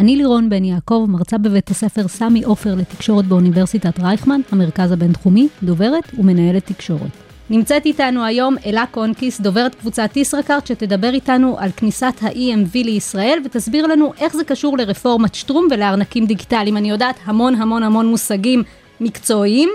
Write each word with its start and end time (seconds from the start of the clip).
אני 0.00 0.16
לירון 0.16 0.50
בן 0.50 0.64
יעקב, 0.64 1.06
מרצה 1.08 1.38
בבית 1.38 1.70
הספר 1.70 2.08
סמי 2.08 2.42
עופר 2.42 2.74
לתקשורת 2.74 3.24
באוניברסיטת 3.24 4.00
רייכמן, 4.00 4.40
המרכז 4.52 4.92
הבינתחומי, 4.92 5.48
דוברת 5.62 6.04
ומנהלת 6.18 6.66
תקשורת. 6.66 7.10
נמצאת 7.50 7.86
איתנו 7.86 8.24
היום 8.24 8.56
אלה 8.66 8.84
קונקיס, 8.90 9.40
דוברת 9.40 9.74
קבוצת 9.74 10.16
ישראכרט, 10.16 10.66
שתדבר 10.66 11.14
איתנו 11.14 11.58
על 11.58 11.70
כניסת 11.76 12.14
ה-EMV 12.22 12.74
לישראל, 12.74 13.38
ותסביר 13.44 13.86
לנו 13.86 14.12
איך 14.18 14.36
זה 14.36 14.44
קשור 14.44 14.78
לרפורמת 14.78 15.34
שטרום 15.34 15.68
ולארנקים 15.70 16.26
דיגיטליים. 16.26 16.76
אני 16.76 16.90
יודעת 16.90 17.16
המון 17.24 17.54
המון 17.54 17.82
המון 17.82 18.06
מושגים 18.06 18.62
מקצועיים, 19.00 19.68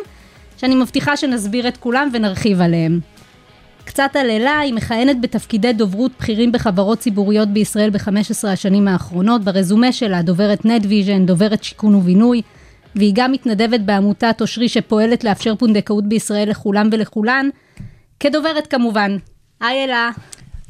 שאני 0.57 0.76
מבטיחה 0.76 1.18
שנסביר 1.18 1.68
את 1.68 1.77
כולם 1.77 2.09
ונרחיב 2.13 2.62
עליהם. 2.62 2.99
קצת 3.88 4.09
על 4.16 4.30
אלה, 4.30 4.59
היא 4.59 4.73
מכהנת 4.73 5.22
בתפקידי 5.22 5.73
דוברות 5.73 6.12
בכירים 6.20 6.52
בחברות 6.52 6.99
ציבוריות 6.99 7.49
בישראל 7.49 7.90
ב-15 7.90 8.48
השנים 8.48 8.88
האחרונות. 8.88 9.43
ברזומה 9.43 9.91
שלה 9.91 10.21
דוברת 10.21 10.66
נטוויז'ן, 10.66 11.26
דוברת 11.26 11.63
שיכון 11.63 11.96
ובינוי, 11.96 12.41
והיא 12.96 13.12
גם 13.15 13.32
מתנדבת 13.32 13.80
בעמותת 13.80 14.41
אושרי 14.41 14.70
שפועלת 14.70 15.24
לאפשר 15.24 15.55
פונדקאות 15.55 16.10
בישראל 16.10 16.49
לכולם 16.49 16.90
ולכולן, 16.91 17.49
כדוברת 18.20 18.68
כמובן. 18.68 19.18
היי 19.62 19.84
אלה. 19.84 20.10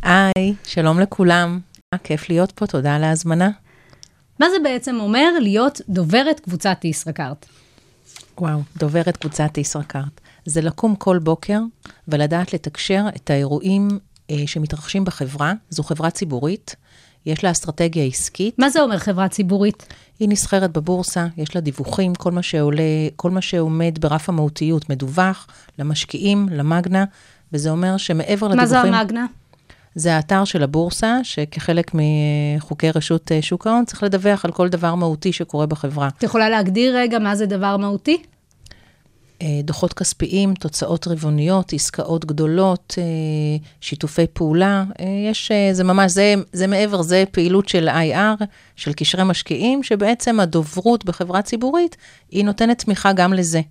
היי, 0.01 0.53
שלום 0.63 0.99
לכולם. 0.99 1.59
כיף 2.03 2.29
להיות 2.29 2.51
פה, 2.51 2.67
תודה 2.67 2.95
על 2.95 3.03
ההזמנה. 3.03 3.49
מה 4.39 4.49
זה 4.49 4.57
בעצם 4.63 4.99
אומר 4.99 5.39
להיות 5.41 5.81
דוברת 5.89 6.39
קבוצת 6.39 6.85
ישראכרט? 6.85 7.45
וואו, 8.37 8.59
דוברת 8.77 9.17
קבוצת 9.17 9.57
ישראכרט. 9.57 10.21
זה 10.47 10.61
לקום 10.61 10.95
כל 10.95 11.19
בוקר 11.19 11.59
ולדעת 12.07 12.53
לתקשר 12.53 13.05
את 13.15 13.29
האירועים 13.29 13.87
אה, 14.29 14.43
שמתרחשים 14.45 15.05
בחברה. 15.05 15.53
זו 15.69 15.83
חברה 15.83 16.09
ציבורית, 16.09 16.75
יש 17.25 17.43
לה 17.43 17.51
אסטרטגיה 17.51 18.05
עסקית. 18.05 18.59
מה 18.59 18.69
זה 18.69 18.81
אומר 18.81 18.97
חברה 18.97 19.27
ציבורית? 19.27 19.93
היא 20.19 20.29
נסחרת 20.29 20.71
בבורסה, 20.71 21.27
יש 21.37 21.55
לה 21.55 21.61
דיווחים, 21.61 22.15
כל 22.15 22.31
מה 22.31 22.41
שעולה, 22.41 22.83
כל 23.15 23.31
מה 23.31 23.41
שעומד 23.41 23.97
ברף 23.99 24.29
המהותיות 24.29 24.89
מדווח 24.89 25.47
למשקיעים, 25.79 26.49
למגנה, 26.51 27.05
וזה 27.53 27.69
אומר 27.69 27.97
שמעבר 27.97 28.47
לדיווחים... 28.47 28.57
מה 28.57 28.65
זו 28.65 28.77
המגנה? 28.77 29.25
זה 29.95 30.15
האתר 30.15 30.45
של 30.45 30.63
הבורסה, 30.63 31.19
שכחלק 31.23 31.91
מחוקי 31.93 32.91
רשות 32.91 33.31
אה, 33.31 33.41
שוק 33.41 33.67
ההון 33.67 33.85
צריך 33.85 34.03
לדווח 34.03 34.45
על 34.45 34.51
כל 34.51 34.69
דבר 34.69 34.95
מהותי 34.95 35.33
שקורה 35.33 35.65
בחברה. 35.65 36.07
את 36.17 36.23
יכולה 36.23 36.49
להגדיר 36.49 36.97
רגע 36.97 37.19
מה 37.19 37.35
זה 37.35 37.45
דבר 37.45 37.77
מהותי? 37.77 38.21
אה, 39.41 39.59
דוחות 39.63 39.93
כספיים, 39.93 40.53
תוצאות 40.53 41.07
רבעוניות, 41.07 41.73
עסקאות 41.73 42.25
גדולות, 42.25 42.95
אה, 42.97 43.03
שיתופי 43.81 44.27
פעולה. 44.33 44.83
אה, 44.99 45.05
יש, 45.29 45.51
זה 45.71 45.83
ממש, 45.83 46.11
זה, 46.11 46.33
זה 46.53 46.67
מעבר, 46.67 47.01
זה 47.01 47.23
פעילות 47.31 47.69
של 47.69 47.89
IR, 47.89 48.43
של 48.75 48.93
קשרי 48.93 49.23
משקיעים, 49.23 49.83
שבעצם 49.83 50.39
הדוברות 50.39 51.05
בחברה 51.05 51.41
ציבורית, 51.41 51.97
היא 52.31 52.45
נותנת 52.45 52.83
תמיכה 52.83 53.13
גם 53.13 53.33
לזה. 53.33 53.61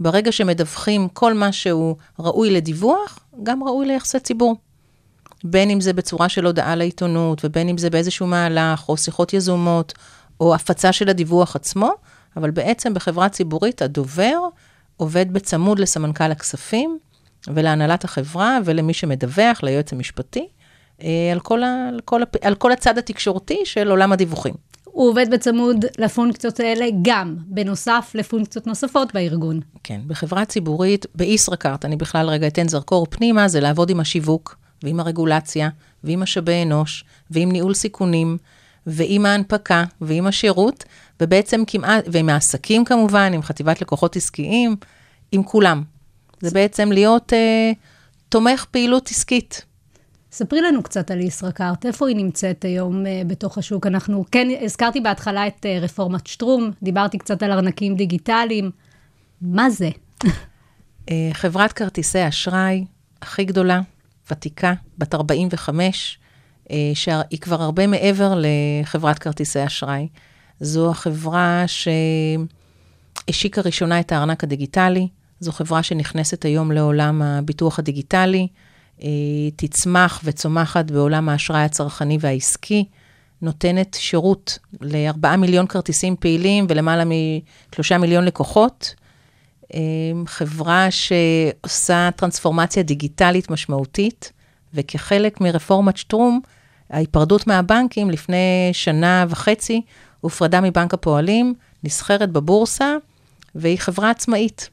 ברגע 0.00 0.32
שמדווחים 0.32 1.08
כל 1.08 1.34
מה 1.34 1.52
שהוא 1.52 1.96
ראוי 2.18 2.50
לדיווח, 2.50 3.18
גם 3.42 3.62
ראוי 3.62 3.86
ליחסי 3.86 4.20
ציבור. 4.20 4.56
בין 5.44 5.70
אם 5.70 5.80
זה 5.80 5.92
בצורה 5.92 6.28
של 6.28 6.46
הודעה 6.46 6.76
לעיתונות, 6.76 7.44
ובין 7.44 7.68
אם 7.68 7.78
זה 7.78 7.90
באיזשהו 7.90 8.26
מהלך, 8.26 8.88
או 8.88 8.96
שיחות 8.96 9.34
יזומות, 9.34 9.92
או 10.40 10.54
הפצה 10.54 10.92
של 10.92 11.08
הדיווח 11.08 11.56
עצמו, 11.56 11.90
אבל 12.36 12.50
בעצם 12.50 12.94
בחברה 12.94 13.28
ציבורית 13.28 13.82
הדובר 13.82 14.38
עובד 14.96 15.32
בצמוד 15.32 15.78
לסמנכ"ל 15.78 16.30
הכספים 16.30 16.98
ולהנהלת 17.46 18.04
החברה 18.04 18.58
ולמי 18.64 18.94
שמדווח, 18.94 19.62
ליועץ 19.62 19.92
המשפטי, 19.92 20.48
אה, 21.02 21.30
על 21.32 21.40
כל, 21.40 21.62
ה, 21.62 21.88
על, 21.88 22.00
כל, 22.04 22.22
על 22.40 22.54
כל 22.54 22.72
הצד 22.72 22.98
התקשורתי 22.98 23.58
של 23.64 23.90
עולם 23.90 24.12
הדיווחים. 24.12 24.54
הוא 24.84 25.08
עובד 25.10 25.30
בצמוד 25.30 25.84
לפונקציות 25.98 26.60
האלה 26.60 26.86
גם, 27.02 27.36
בנוסף 27.46 28.10
לפונקציות 28.14 28.66
נוספות 28.66 29.14
בארגון. 29.14 29.60
כן, 29.82 30.00
בחברה 30.06 30.44
ציבורית, 30.44 31.06
בישראכרט, 31.14 31.84
אני 31.84 31.96
בכלל 31.96 32.28
רגע 32.28 32.46
אתן 32.46 32.68
זרקור 32.68 33.06
פנימה, 33.10 33.48
זה 33.48 33.60
לעבוד 33.60 33.90
עם 33.90 34.00
השיווק, 34.00 34.56
ועם 34.82 35.00
הרגולציה, 35.00 35.68
ועם 36.04 36.20
משאבי 36.20 36.62
אנוש, 36.62 37.04
ועם 37.30 37.52
ניהול 37.52 37.74
סיכונים, 37.74 38.38
ועם 38.86 39.26
ההנפקה, 39.26 39.84
ועם 40.00 40.26
השירות, 40.26 40.84
ובעצם 41.20 41.62
כמעט, 41.66 42.04
ועם 42.12 42.28
העסקים 42.28 42.84
כמובן, 42.84 43.32
עם 43.32 43.42
חטיבת 43.42 43.80
לקוחות 43.80 44.16
עסקיים, 44.16 44.76
עם 45.32 45.42
כולם. 45.42 45.82
זה 46.40 46.50
בעצם 46.50 46.92
להיות 46.92 47.32
אה, 47.32 47.72
תומך 48.28 48.64
פעילות 48.70 49.10
עסקית. 49.10 49.64
ספרי 50.32 50.60
לנו 50.60 50.82
קצת 50.82 51.10
על 51.10 51.20
ישראכרט, 51.20 51.86
איפה 51.86 52.08
היא 52.08 52.16
נמצאת 52.16 52.64
היום 52.64 53.06
אה, 53.06 53.22
בתוך 53.26 53.58
השוק? 53.58 53.86
אנחנו, 53.86 54.24
כן, 54.30 54.48
הזכרתי 54.60 55.00
בהתחלה 55.00 55.46
את 55.46 55.66
אה, 55.66 55.78
רפורמת 55.80 56.26
שטרום, 56.26 56.70
דיברתי 56.82 57.18
קצת 57.18 57.42
על 57.42 57.52
ארנקים 57.52 57.94
דיגיטליים. 57.94 58.70
מה 59.40 59.70
זה? 59.70 59.90
אה, 61.10 61.30
חברת 61.32 61.72
כרטיסי 61.72 62.28
אשראי 62.28 62.84
הכי 63.22 63.44
גדולה, 63.44 63.80
ותיקה, 64.30 64.74
בת 64.98 65.14
45, 65.14 66.18
אה, 66.20 66.25
שהיא 66.94 67.40
כבר 67.40 67.62
הרבה 67.62 67.86
מעבר 67.86 68.34
לחברת 68.36 69.18
כרטיסי 69.18 69.66
אשראי. 69.66 70.08
זו 70.60 70.90
החברה 70.90 71.64
שהשיקה 73.26 73.60
ראשונה 73.60 74.00
את 74.00 74.12
הארנק 74.12 74.44
הדיגיטלי, 74.44 75.08
זו 75.40 75.52
חברה 75.52 75.82
שנכנסת 75.82 76.44
היום 76.44 76.72
לעולם 76.72 77.22
הביטוח 77.22 77.78
הדיגיטלי, 77.78 78.48
אה, 79.02 79.08
תצמח 79.56 80.20
וצומחת 80.24 80.90
בעולם 80.90 81.28
האשראי 81.28 81.60
הצרכני 81.60 82.18
והעסקי, 82.20 82.84
נותנת 83.42 83.96
שירות 84.00 84.58
ל-4 84.80 85.36
מיליון 85.36 85.66
כרטיסים 85.66 86.16
פעילים 86.16 86.66
ולמעלה 86.68 87.04
מ-3 87.04 87.98
מיליון 87.98 88.24
לקוחות. 88.24 88.94
אה, 89.74 89.80
חברה 90.26 90.88
שעושה 90.90 92.08
טרנספורמציה 92.16 92.82
דיגיטלית 92.82 93.50
משמעותית, 93.50 94.32
וכחלק 94.74 95.40
מרפורמת 95.40 95.96
שטרום, 95.96 96.40
ההיפרדות 96.90 97.46
מהבנקים 97.46 98.10
לפני 98.10 98.70
שנה 98.72 99.26
וחצי 99.28 99.82
הופרדה 100.20 100.60
מבנק 100.60 100.94
הפועלים, 100.94 101.54
נסחרת 101.84 102.30
בבורסה, 102.32 102.96
והיא 103.54 103.78
חברה 103.78 104.10
עצמאית. 104.10 104.68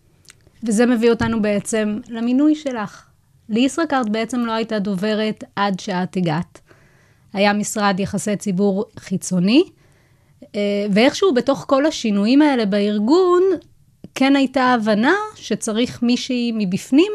וזה 0.63 0.85
מביא 0.85 1.09
אותנו 1.09 1.41
בעצם 1.41 2.00
למינוי 2.09 2.56
שלך. 2.56 3.06
לישראכרט 3.50 4.09
בעצם 4.09 4.40
לא 4.40 4.51
הייתה 4.51 4.79
דוברת 4.79 5.44
עד 5.56 5.79
שאת 5.79 6.18
הגעת. 6.18 6.59
היה 7.34 7.53
משרד 7.53 8.00
יחסי 8.00 8.35
ציבור 8.35 8.85
חיצוני, 9.00 9.63
אה, 10.56 10.85
ואיכשהו 10.91 11.34
בתוך 11.34 11.66
כל 11.68 11.85
השינויים 11.85 12.41
האלה 12.41 12.66
בארגון, 12.66 13.44
כן 14.16 14.35
הייתה 14.35 14.63
הבנה 14.63 15.13
שצריך 15.35 16.03
מישהי 16.03 16.51
מבפנים. 16.56 17.12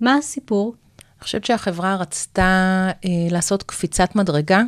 מה 0.00 0.14
הסיפור? 0.14 0.74
אני 1.20 1.24
חושבת 1.24 1.44
שהחברה 1.44 1.96
רצתה 1.96 2.90
אה, 3.04 3.10
לעשות 3.30 3.62
קפיצת 3.62 4.16
מדרגה, 4.16 4.62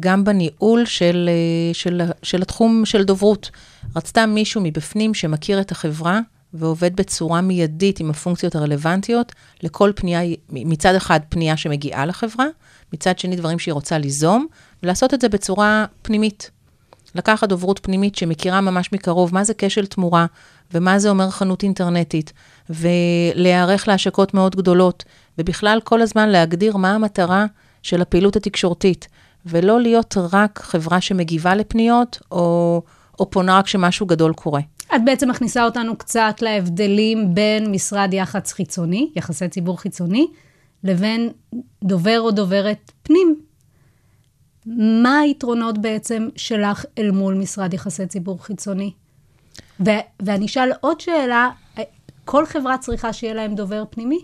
גם 0.00 0.24
בניהול 0.24 0.84
של, 0.84 1.30
אה, 1.32 1.74
של, 1.74 2.02
של 2.22 2.42
התחום 2.42 2.84
של 2.84 3.04
דוברות. 3.04 3.50
רצתה 3.96 4.26
מישהו 4.26 4.60
מבפנים 4.64 5.14
שמכיר 5.14 5.60
את 5.60 5.72
החברה 5.72 6.20
ועובד 6.54 6.96
בצורה 6.96 7.40
מיידית 7.40 8.00
עם 8.00 8.10
הפונקציות 8.10 8.54
הרלוונטיות 8.54 9.32
לכל 9.62 9.92
פנייה, 9.96 10.20
מצד 10.48 10.94
אחד 10.94 11.20
פנייה 11.28 11.56
שמגיעה 11.56 12.06
לחברה, 12.06 12.46
מצד 12.92 13.18
שני 13.18 13.36
דברים 13.36 13.58
שהיא 13.58 13.72
רוצה 13.72 13.98
ליזום, 13.98 14.46
ולעשות 14.82 15.14
את 15.14 15.20
זה 15.20 15.28
בצורה 15.28 15.84
פנימית. 16.02 16.50
לקחת 17.14 17.48
דוברות 17.48 17.78
פנימית 17.82 18.16
שמכירה 18.16 18.60
ממש 18.60 18.92
מקרוב 18.92 19.34
מה 19.34 19.44
זה 19.44 19.52
כשל 19.58 19.86
תמורה, 19.86 20.26
ומה 20.74 20.98
זה 20.98 21.10
אומר 21.10 21.30
חנות 21.30 21.62
אינטרנטית, 21.62 22.32
ולהיערך 22.70 23.88
להשקות 23.88 24.34
מאוד 24.34 24.56
גדולות, 24.56 25.04
ובכלל 25.38 25.80
כל 25.84 26.02
הזמן 26.02 26.28
להגדיר 26.28 26.76
מה 26.76 26.94
המטרה 26.94 27.46
של 27.82 28.02
הפעילות 28.02 28.36
התקשורתית, 28.36 29.08
ולא 29.46 29.80
להיות 29.80 30.14
רק 30.32 30.60
חברה 30.62 31.00
שמגיבה 31.00 31.54
לפניות, 31.54 32.18
או, 32.30 32.82
או 33.20 33.30
פונה 33.30 33.58
רק 33.58 33.64
כשמשהו 33.64 34.06
גדול 34.06 34.32
קורה. 34.32 34.60
את 34.94 35.00
בעצם 35.04 35.30
מכניסה 35.30 35.64
אותנו 35.64 35.96
קצת 35.96 36.36
להבדלים 36.42 37.34
בין 37.34 37.70
משרד 37.70 38.14
יח"צ 38.14 38.52
חיצוני, 38.52 39.10
יחסי 39.16 39.48
ציבור 39.48 39.80
חיצוני, 39.80 40.26
לבין 40.84 41.30
דובר 41.84 42.20
או 42.20 42.30
דוברת 42.30 42.92
פנים. 43.02 43.45
מה 44.66 45.18
היתרונות 45.18 45.78
בעצם 45.78 46.28
שלך 46.36 46.84
אל 46.98 47.10
מול 47.10 47.34
משרד 47.34 47.74
יחסי 47.74 48.06
ציבור 48.06 48.44
חיצוני? 48.44 48.92
ו- 49.86 49.90
ואני 50.22 50.46
אשאל 50.46 50.72
עוד 50.80 51.00
שאלה, 51.00 51.50
כל 52.24 52.46
חברה 52.46 52.78
צריכה 52.78 53.12
שיהיה 53.12 53.34
להם 53.34 53.54
דובר 53.54 53.84
פנימי? 53.90 54.18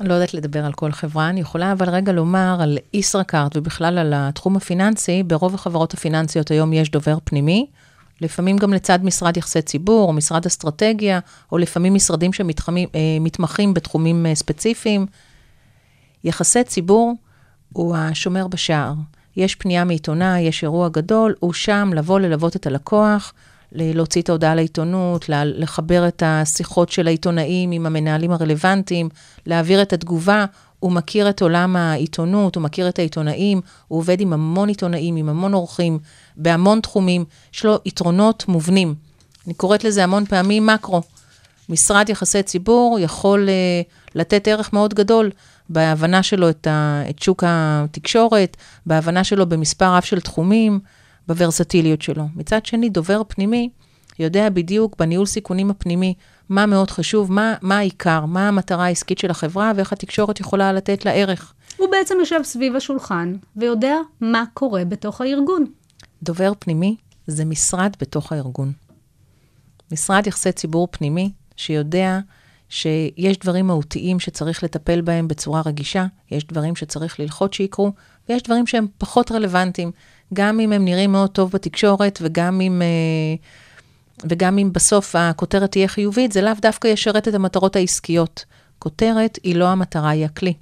אני 0.00 0.08
לא 0.08 0.14
יודעת 0.14 0.34
לדבר 0.34 0.64
על 0.64 0.72
כל 0.72 0.92
חברה, 0.92 1.28
אני 1.28 1.40
יכולה 1.40 1.72
אבל 1.72 1.88
רגע 1.88 2.12
לומר 2.12 2.58
על 2.60 2.78
ישראכרט 2.94 3.56
ובכלל 3.56 3.98
על 3.98 4.12
התחום 4.16 4.56
הפיננסי, 4.56 5.22
ברוב 5.22 5.54
החברות 5.54 5.94
הפיננסיות 5.94 6.50
היום 6.50 6.72
יש 6.72 6.90
דובר 6.90 7.18
פנימי, 7.24 7.66
לפעמים 8.20 8.56
גם 8.56 8.72
לצד 8.72 8.98
משרד 9.04 9.36
יחסי 9.36 9.62
ציבור, 9.62 10.08
או 10.08 10.12
משרד 10.12 10.46
אסטרטגיה, 10.46 11.20
או 11.52 11.58
לפעמים 11.58 11.94
משרדים 11.94 12.30
שמתמחים 12.32 13.74
בתחומים 13.74 14.26
אה, 14.26 14.34
ספציפיים. 14.34 15.06
יחסי 16.24 16.64
ציבור 16.64 17.14
הוא 17.74 17.96
השומר 17.96 18.48
בשער. 18.48 18.94
יש 19.36 19.54
פנייה 19.54 19.84
מעיתונאי, 19.84 20.40
יש 20.40 20.62
אירוע 20.62 20.88
גדול, 20.88 21.34
הוא 21.40 21.52
שם 21.52 21.90
לבוא 21.94 22.20
ללוות 22.20 22.56
את 22.56 22.66
הלקוח, 22.66 23.32
להוציא 23.72 24.22
את 24.22 24.28
ההודעה 24.28 24.54
לעיתונות, 24.54 25.24
לחבר 25.28 26.08
את 26.08 26.22
השיחות 26.26 26.88
של 26.88 27.06
העיתונאים 27.06 27.70
עם 27.70 27.86
המנהלים 27.86 28.32
הרלוונטיים, 28.32 29.08
להעביר 29.46 29.82
את 29.82 29.92
התגובה. 29.92 30.44
הוא 30.80 30.92
מכיר 30.92 31.30
את 31.30 31.42
עולם 31.42 31.76
העיתונות, 31.76 32.56
הוא 32.56 32.62
מכיר 32.62 32.88
את 32.88 32.98
העיתונאים, 32.98 33.60
הוא 33.88 33.98
עובד 33.98 34.20
עם 34.20 34.32
המון 34.32 34.68
עיתונאים, 34.68 35.16
עם 35.16 35.28
המון 35.28 35.54
אורחים, 35.54 35.98
בהמון 36.36 36.80
תחומים. 36.80 37.24
יש 37.54 37.64
לו 37.64 37.78
יתרונות 37.84 38.44
מובנים. 38.48 38.94
אני 39.46 39.54
קוראת 39.54 39.84
לזה 39.84 40.04
המון 40.04 40.24
פעמים 40.26 40.66
מקרו. 40.66 41.02
משרד 41.68 42.08
יחסי 42.08 42.42
ציבור 42.42 42.98
יכול 43.00 43.48
uh, 43.48 44.10
לתת 44.14 44.48
ערך 44.48 44.72
מאוד 44.72 44.94
גדול 44.94 45.30
בהבנה 45.68 46.22
שלו 46.22 46.50
את, 46.50 46.66
ה, 46.66 47.02
את 47.10 47.18
שוק 47.18 47.44
התקשורת, 47.46 48.56
בהבנה 48.86 49.24
שלו 49.24 49.46
במספר 49.48 49.94
רב 49.94 50.02
של 50.02 50.20
תחומים, 50.20 50.80
בוורסטיליות 51.28 52.02
שלו. 52.02 52.24
מצד 52.36 52.66
שני, 52.66 52.88
דובר 52.88 53.22
פנימי 53.28 53.68
יודע 54.18 54.50
בדיוק 54.50 54.96
בניהול 54.98 55.26
סיכונים 55.26 55.70
הפנימי 55.70 56.14
מה 56.48 56.66
מאוד 56.66 56.90
חשוב, 56.90 57.32
מה, 57.32 57.54
מה 57.62 57.78
העיקר, 57.78 58.24
מה 58.24 58.48
המטרה 58.48 58.84
העסקית 58.84 59.18
של 59.18 59.30
החברה 59.30 59.72
ואיך 59.76 59.92
התקשורת 59.92 60.40
יכולה 60.40 60.72
לתת 60.72 61.04
לה 61.04 61.12
ערך. 61.12 61.54
הוא 61.76 61.88
בעצם 61.90 62.14
יושב 62.20 62.40
סביב 62.42 62.76
השולחן 62.76 63.36
ויודע 63.56 63.94
מה 64.20 64.44
קורה 64.54 64.84
בתוך 64.84 65.20
הארגון. 65.20 65.64
דובר 66.22 66.52
פנימי 66.58 66.96
זה 67.26 67.44
משרד 67.44 67.92
בתוך 68.00 68.32
הארגון. 68.32 68.72
משרד 69.92 70.26
יחסי 70.26 70.52
ציבור 70.52 70.88
פנימי 70.90 71.32
שיודע 71.56 72.18
שיש 72.68 73.38
דברים 73.38 73.66
מהותיים 73.66 74.20
שצריך 74.20 74.64
לטפל 74.64 75.00
בהם 75.00 75.28
בצורה 75.28 75.62
רגישה, 75.66 76.06
יש 76.30 76.46
דברים 76.46 76.76
שצריך 76.76 77.20
ללחוץ 77.20 77.54
שיקרו, 77.54 77.92
ויש 78.28 78.42
דברים 78.42 78.66
שהם 78.66 78.86
פחות 78.98 79.32
רלוונטיים, 79.32 79.90
גם 80.34 80.60
אם 80.60 80.72
הם 80.72 80.84
נראים 80.84 81.12
מאוד 81.12 81.30
טוב 81.30 81.50
בתקשורת, 81.50 82.18
וגם 82.22 82.60
אם, 82.60 82.82
אה, 82.82 83.34
וגם 84.30 84.58
אם 84.58 84.72
בסוף 84.72 85.14
הכותרת 85.18 85.70
תהיה 85.70 85.88
חיובית, 85.88 86.32
זה 86.32 86.42
לאו 86.42 86.52
דווקא 86.62 86.88
ישרת 86.88 87.28
את 87.28 87.34
המטרות 87.34 87.76
העסקיות. 87.76 88.44
כותרת 88.78 89.38
היא 89.42 89.56
לא 89.56 89.68
המטרה, 89.68 90.10
היא 90.10 90.24
הכלי. 90.24 90.52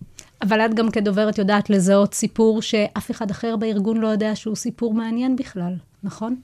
אבל 0.43 0.61
את 0.61 0.75
גם 0.75 0.91
כדוברת 0.91 1.39
יודעת 1.39 1.71
לזהות 1.71 2.15
סיפור 2.15 2.63
שאף 2.63 3.11
אחד 3.11 3.31
אחר 3.31 3.57
בארגון 3.57 3.97
לא 3.97 4.09
יודע 4.09 4.37
שהוא 4.37 4.57
סיפור 4.57 4.95
מעניין 4.95 5.37
בכלל, 5.37 5.75
נכון? 6.03 6.37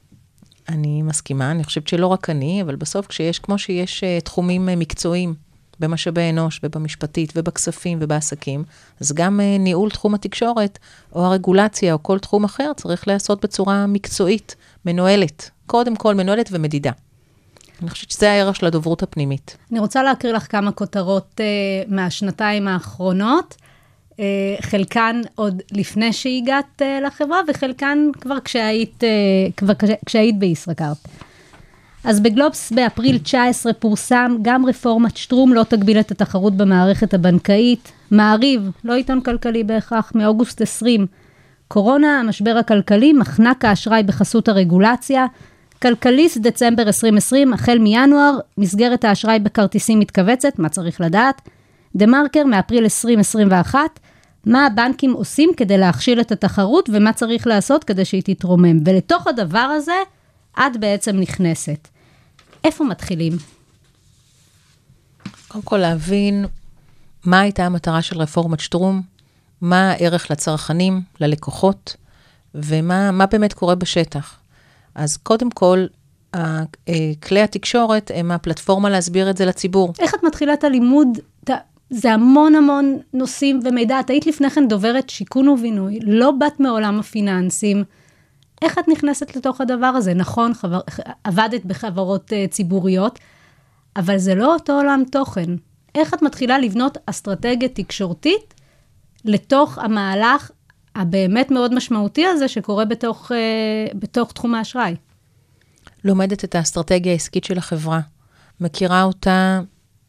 אני 0.69 1.02
מסכימה, 1.02 1.50
אני 1.50 1.64
חושבת 1.64 1.88
שלא 1.88 2.06
רק 2.06 2.31
אני, 2.31 2.62
אבל 2.62 2.76
בסוף 2.76 3.06
כשיש, 3.06 3.38
כמו 3.38 3.58
שיש 3.58 4.05
uh, 4.05 4.25
תחומים 4.25 4.69
uh, 4.69 4.76
מקצועיים 4.76 5.34
במשאבי 5.80 6.30
אנוש 6.30 6.60
ובמשפטית 6.62 7.32
ובכספים 7.36 7.98
ובעסקים, 8.00 8.64
אז 9.00 9.12
גם 9.12 9.40
uh, 9.40 9.60
ניהול 9.62 9.90
תחום 9.90 10.14
התקשורת 10.14 10.78
או 11.14 11.25
הרגולציה 11.25 11.92
או 11.92 12.02
כל 12.02 12.19
תחום 12.19 12.44
אחר 12.44 12.72
צריך 12.76 13.08
להיעשות 13.08 13.44
בצורה 13.44 13.86
מקצועית, 13.86 14.56
מנוהלת. 14.84 15.50
קודם 15.66 15.96
כל 15.96 16.14
מנוהלת 16.14 16.48
ומדידה. 16.52 16.90
אני 17.82 17.90
חושבת 17.90 18.10
שזה 18.10 18.30
הערך 18.30 18.56
של 18.56 18.66
הדוברות 18.66 19.02
הפנימית. 19.02 19.56
אני 19.72 19.80
רוצה 19.80 20.02
להקריא 20.02 20.32
לך 20.32 20.50
כמה 20.50 20.72
כותרות 20.72 21.40
uh, 21.40 21.92
מהשנתיים 21.92 22.69
האחרונות. 22.69 23.56
Uh, 24.10 24.20
חלקן 24.60 25.20
עוד 25.34 25.62
לפני 25.72 26.12
שהגעת 26.12 26.82
לחברה, 27.06 27.40
וחלקן 27.48 27.98
כבר 28.20 28.40
כשהיית, 28.44 29.02
כשהיית 30.06 30.38
בישראכרט. 30.38 30.98
אז 32.04 32.20
בגלובס 32.20 32.72
באפריל 32.72 33.18
19 33.18 33.72
פורסם, 33.72 34.36
גם 34.42 34.66
רפורמת 34.66 35.16
שטרום 35.16 35.54
לא 35.54 35.62
תגביל 35.62 36.00
את 36.00 36.10
התחרות 36.10 36.56
במערכת 36.56 37.14
הבנקאית. 37.14 37.92
מעריב, 38.10 38.70
לא 38.84 38.94
עיתון 38.94 39.20
כלכלי 39.20 39.64
בהכרח, 39.64 40.12
מאוגוסט 40.14 40.60
20. 40.60 41.06
קורונה, 41.68 42.20
המשבר 42.20 42.56
הכלכלי, 42.56 43.12
מחנק 43.12 43.64
האשראי 43.64 44.02
בחסות 44.02 44.48
הרגולציה. 44.48 45.26
כלכליסט, 45.82 46.38
דצמבר 46.38 46.82
2020, 46.82 47.52
החל 47.52 47.78
מינואר, 47.78 48.38
מסגרת 48.58 49.04
האשראי 49.04 49.38
בכרטיסים 49.38 49.98
מתכווצת, 49.98 50.58
מה 50.58 50.68
צריך 50.68 51.00
לדעת? 51.00 51.40
דה 51.96 52.06
מרקר, 52.06 52.44
מאפריל 52.44 52.84
2021, 52.84 53.80
מה 54.46 54.66
הבנקים 54.66 55.12
עושים 55.12 55.50
כדי 55.56 55.78
להכשיל 55.78 56.20
את 56.20 56.32
התחרות 56.32 56.90
ומה 56.92 57.12
צריך 57.12 57.46
לעשות 57.46 57.84
כדי 57.84 58.04
שהיא 58.04 58.22
תתרומם. 58.24 58.78
ולתוך 58.84 59.26
הדבר 59.26 59.58
הזה, 59.58 59.92
את 60.58 60.76
בעצם 60.81 61.16
נכנסת. 61.16 61.88
איפה 62.64 62.84
מתחילים? 62.84 63.32
קודם 65.49 65.64
כל 65.64 65.76
להבין 65.76 66.44
מה 67.25 67.40
הייתה 67.40 67.66
המטרה 67.66 68.02
של 68.02 68.20
רפורמת 68.20 68.60
שטרום, 68.60 69.02
מה 69.60 69.90
הערך 69.90 70.31
לצרכנים, 70.31 71.02
ללקוחות, 71.20 71.96
ומה 72.55 73.26
באמת 73.26 73.52
קורה 73.52 73.75
בשטח. 73.75 74.38
אז 74.94 75.16
קודם 75.16 75.50
כל, 75.50 75.87
כלי 77.22 77.43
התקשורת 77.43 78.10
הם 78.14 78.31
הפלטפורמה 78.31 78.90
להסביר 78.90 79.31
את 79.31 79.37
זה 79.37 79.44
לציבור. 79.44 79.93
איך 79.99 80.14
את 80.14 80.22
מתחילה 80.22 80.52
את 80.52 80.64
הלימוד? 80.64 81.08
זה 81.90 82.12
המון 82.12 82.55
המון 82.55 82.99
נושאים 83.12 83.60
ומידע. 83.64 84.00
את 84.00 84.10
היית 84.10 84.26
לפני 84.26 84.50
כן 84.50 84.69
דוברת 84.69 85.10
שיכון 85.10 85.49
ובינוי, 85.49 85.99
לא 86.02 86.31
באת 86.31 86.60
מעולם 86.60 87.00
הפיננסים. 87.00 87.84
איך 88.62 88.78
את 88.78 88.88
נכנסת 88.88 89.37
לתוך 89.37 89.60
הדבר 89.60 89.87
הזה? 89.87 90.14
נכון, 90.14 90.55
חבר, 90.55 90.81
עבדת 91.25 91.64
בחברות 91.64 92.32
uh, 92.32 92.50
ציבוריות, 92.50 93.19
אבל 93.96 94.19
זה 94.19 94.34
לא 94.34 94.55
אותו 94.55 94.72
עולם 94.72 95.02
תוכן. 95.12 95.56
איך 95.94 96.14
את 96.14 96.22
מתחילה 96.22 96.58
לבנות 96.58 96.99
אסטרטגיה 97.06 97.69
תקשורתית 97.69 98.55
לתוך 99.24 99.79
המהלך 99.79 100.50
הבאמת 100.94 101.50
מאוד 101.50 101.74
משמעותי 101.74 102.27
הזה 102.27 102.48
שקורה 102.48 102.84
בתוך, 102.84 103.32
uh, 103.32 103.96
בתוך 103.96 104.32
תחום 104.32 104.55
האשראי? 104.55 104.94
לומדת 106.05 106.44
את 106.44 106.55
האסטרטגיה 106.55 107.12
העסקית 107.12 107.44
של 107.44 107.58
החברה, 107.58 108.00
מכירה 108.60 109.03
אותה 109.03 109.60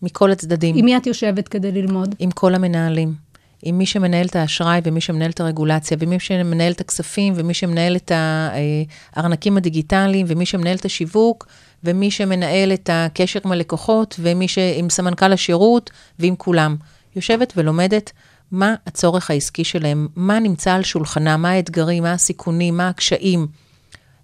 מכל 0.01 0.31
הצדדים. 0.31 0.75
עם 0.75 0.85
מי 0.85 0.97
את 0.97 1.07
יושבת 1.07 1.47
כדי 1.47 1.71
ללמוד? 1.71 2.15
עם 2.19 2.31
כל 2.31 2.55
המנהלים. 2.55 3.28
עם 3.63 3.77
מי 3.77 3.85
שמנהל 3.85 4.25
את 4.25 4.35
האשראי 4.35 4.81
ומי 4.83 5.01
שמנהל 5.01 5.29
את 5.29 5.39
הרגולציה, 5.39 5.97
ומי 5.99 6.19
שמנהל 6.19 6.71
את 6.71 6.81
הכספים, 6.81 7.33
ומי 7.35 7.53
שמנהל 7.53 7.95
את 7.95 8.11
הארנקים 9.15 9.57
הדיגיטליים, 9.57 10.25
ומי 10.29 10.45
שמנהל 10.45 10.75
את 10.75 10.85
השיווק, 10.85 11.47
ומי 11.83 12.11
שמנהל 12.11 12.73
את 12.73 12.89
הקשר 12.93 13.39
עם 13.45 13.51
הלקוחות, 13.51 14.15
ומי 14.19 14.47
ש... 14.47 14.57
עם 14.57 14.89
סמנכ"ל 14.89 15.33
השירות, 15.33 15.89
ועם 16.19 16.35
כולם. 16.35 16.75
יושבת 17.15 17.53
ולומדת 17.57 18.11
מה 18.51 18.75
הצורך 18.87 19.31
העסקי 19.31 19.63
שלהם, 19.63 20.07
מה 20.15 20.39
נמצא 20.39 20.73
על 20.73 20.83
שולחנם, 20.83 21.41
מה 21.41 21.49
האתגרים, 21.49 22.03
מה 22.03 22.11
הסיכונים, 22.11 22.77
מה 22.77 22.89
הקשיים, 22.89 23.47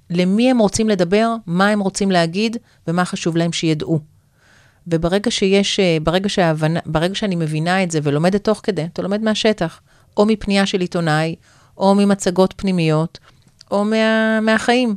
למי 0.09 0.51
הם 0.51 0.57
רוצים 0.57 0.89
לדבר, 0.89 1.35
מה 1.47 1.67
הם 1.67 1.79
רוצים 1.79 2.11
להגיד, 2.11 2.57
ומה 2.87 3.05
חשוב 3.05 3.37
להם 3.37 3.51
שידעו. 3.51 4.14
וברגע 4.87 5.31
שיש, 5.31 5.79
אה, 5.79 5.97
ברגע, 6.03 6.29
שההבנה, 6.29 6.79
ברגע 6.85 7.15
שאני 7.15 7.35
מבינה 7.35 7.83
את 7.83 7.91
זה 7.91 7.99
ולומדת 8.03 8.43
תוך 8.43 8.59
כדי, 8.63 8.85
אתה 8.93 9.01
לומד 9.01 9.21
מהשטח, 9.21 9.81
או 10.17 10.25
מפנייה 10.25 10.65
של 10.65 10.81
עיתונאי, 10.81 11.35
או 11.77 11.95
ממצגות 11.95 12.53
פנימיות, 12.57 13.19
או 13.71 13.85
מה, 13.85 14.39
מהחיים. 14.41 14.95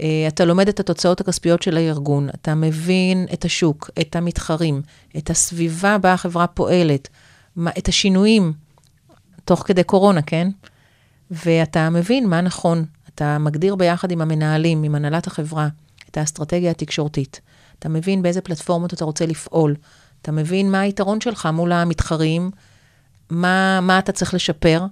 אה, 0.00 0.24
אתה 0.28 0.44
לומד 0.44 0.68
את 0.68 0.80
התוצאות 0.80 1.20
הכספיות 1.20 1.62
של 1.62 1.76
הארגון, 1.76 2.28
אתה 2.28 2.54
מבין 2.54 3.26
את 3.32 3.44
השוק, 3.44 3.90
את 4.00 4.16
המתחרים, 4.16 4.82
את 5.16 5.30
הסביבה 5.30 5.98
בה 5.98 6.12
החברה 6.12 6.46
פועלת, 6.46 7.08
את 7.78 7.88
השינויים, 7.88 8.52
תוך 9.44 9.62
כדי 9.66 9.84
קורונה, 9.84 10.22
כן? 10.22 10.48
ואתה 11.30 11.90
מבין 11.90 12.28
מה 12.28 12.40
נכון. 12.40 12.84
אתה 13.14 13.38
מגדיר 13.38 13.74
ביחד 13.74 14.10
עם 14.10 14.20
המנהלים, 14.20 14.82
עם 14.82 14.94
הנהלת 14.94 15.26
החברה, 15.26 15.68
את 16.10 16.16
האסטרטגיה 16.16 16.70
התקשורתית. 16.70 17.40
אתה 17.82 17.88
מבין 17.88 18.22
באיזה 18.22 18.40
פלטפורמות 18.40 18.94
אתה 18.94 19.04
רוצה 19.04 19.26
לפעול, 19.26 19.74
אתה 20.22 20.32
מבין 20.32 20.70
מה 20.70 20.80
היתרון 20.80 21.20
שלך 21.20 21.48
מול 21.52 21.72
המתחרים, 21.72 22.50
מה, 23.30 23.80
מה 23.80 23.98
אתה 23.98 24.12
צריך 24.12 24.34
לשפר, 24.34 24.84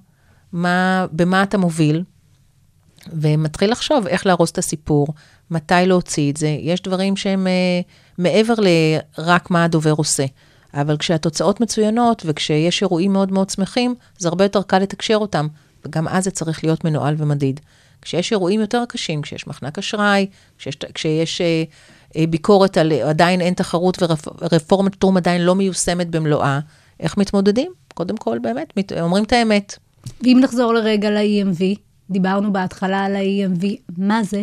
מה, 0.52 1.06
במה 1.12 1.42
אתה 1.42 1.58
מוביל, 1.58 2.04
ומתחיל 3.12 3.70
לחשוב 3.70 4.06
איך 4.06 4.26
לארוז 4.26 4.48
את 4.48 4.58
הסיפור, 4.58 5.08
מתי 5.50 5.74
להוציא 5.86 6.32
את 6.32 6.36
זה. 6.36 6.48
יש 6.48 6.82
דברים 6.82 7.16
שהם 7.16 7.46
uh, 7.46 7.90
מעבר 8.18 8.54
לרק 8.58 9.50
מה 9.50 9.64
הדובר 9.64 9.92
עושה. 9.92 10.24
אבל 10.74 10.96
כשהתוצאות 10.96 11.60
מצוינות 11.60 12.22
וכשיש 12.26 12.82
אירועים 12.82 13.12
מאוד 13.12 13.32
מאוד 13.32 13.50
שמחים, 13.50 13.94
זה 14.18 14.28
הרבה 14.28 14.44
יותר 14.44 14.62
קל 14.62 14.78
לתקשר 14.78 15.16
אותם. 15.16 15.46
וגם 15.84 16.08
אז 16.08 16.24
זה 16.24 16.30
צריך 16.30 16.64
להיות 16.64 16.84
מנוהל 16.84 17.14
ומדיד. 17.18 17.60
כשיש 18.02 18.32
אירועים 18.32 18.60
יותר 18.60 18.84
קשים, 18.88 19.22
כשיש 19.22 19.46
מחנק 19.46 19.78
אשראי, 19.78 20.26
כשיש, 20.58 20.76
כשיש 20.94 21.40
אה, 21.40 21.64
ביקורת 22.30 22.76
על 22.78 22.92
עדיין 22.92 23.40
אין 23.40 23.54
תחרות 23.54 24.02
ורפורמת 24.40 24.94
טרום 24.94 25.16
עדיין 25.16 25.42
לא 25.42 25.54
מיושמת 25.54 26.10
במלואה, 26.10 26.60
איך 27.00 27.16
מתמודדים? 27.16 27.72
קודם 27.94 28.16
כל, 28.16 28.38
באמת, 28.38 28.76
מת, 28.76 28.92
אומרים 28.92 29.24
את 29.24 29.32
האמת. 29.32 29.78
ואם 30.22 30.38
נחזור 30.42 30.74
לרגע 30.74 31.10
ל-EMV, 31.10 31.78
דיברנו 32.10 32.52
בהתחלה 32.52 33.04
על 33.04 33.16
ה-EMV, 33.16 33.66
מה 33.98 34.22
זה? 34.22 34.42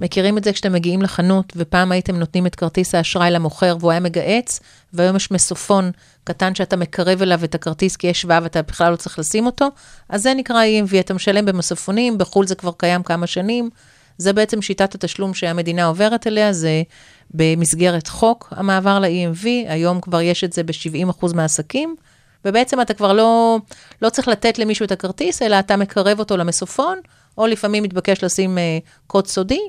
מכירים 0.00 0.38
את 0.38 0.44
זה 0.44 0.52
כשאתם 0.52 0.72
מגיעים 0.72 1.02
לחנות, 1.02 1.52
ופעם 1.56 1.92
הייתם 1.92 2.16
נותנים 2.16 2.46
את 2.46 2.54
כרטיס 2.54 2.94
האשראי 2.94 3.30
למוכר 3.30 3.76
והוא 3.80 3.90
היה 3.90 4.00
מגהץ, 4.00 4.60
והיום 4.92 5.16
יש 5.16 5.30
מסופון 5.30 5.90
קטן 6.24 6.54
שאתה 6.54 6.76
מקרב 6.76 7.22
אליו 7.22 7.44
את 7.44 7.54
הכרטיס 7.54 7.96
כי 7.96 8.06
יש 8.06 8.20
שבב 8.20 8.40
ואתה 8.42 8.62
בכלל 8.62 8.92
לא 8.92 8.96
צריך 8.96 9.18
לשים 9.18 9.46
אותו, 9.46 9.68
אז 10.08 10.22
זה 10.22 10.34
נקרא 10.34 10.62
EMV, 10.64 11.00
אתה 11.00 11.14
משלם 11.14 11.44
במסופונים, 11.44 12.18
בחו"ל 12.18 12.46
זה 12.46 12.54
כבר 12.54 12.72
קיים 12.76 13.02
כמה 13.02 13.26
שנים. 13.26 13.70
זה 14.18 14.32
בעצם 14.32 14.62
שיטת 14.62 14.94
התשלום 14.94 15.34
שהמדינה 15.34 15.84
עוברת 15.84 16.26
אליה, 16.26 16.52
זה 16.52 16.82
במסגרת 17.30 18.08
חוק 18.08 18.48
המעבר 18.56 18.98
ל-EMV, 18.98 19.46
היום 19.68 20.00
כבר 20.00 20.20
יש 20.20 20.44
את 20.44 20.52
זה 20.52 20.62
ב-70% 20.62 21.34
מהעסקים, 21.34 21.96
ובעצם 22.44 22.80
אתה 22.80 22.94
כבר 22.94 23.12
לא, 23.12 23.58
לא 24.02 24.10
צריך 24.10 24.28
לתת 24.28 24.58
למישהו 24.58 24.84
את 24.84 24.92
הכרטיס, 24.92 25.42
אלא 25.42 25.58
אתה 25.58 25.76
מקרב 25.76 26.18
אותו 26.18 26.36
למסופון, 26.36 26.98
או 27.38 27.46
לפעמים 27.46 27.82
מתבקש 27.82 28.24
לשים 28.24 28.58
uh, 28.58 28.88
קוד 29.06 29.26
סודי, 29.26 29.60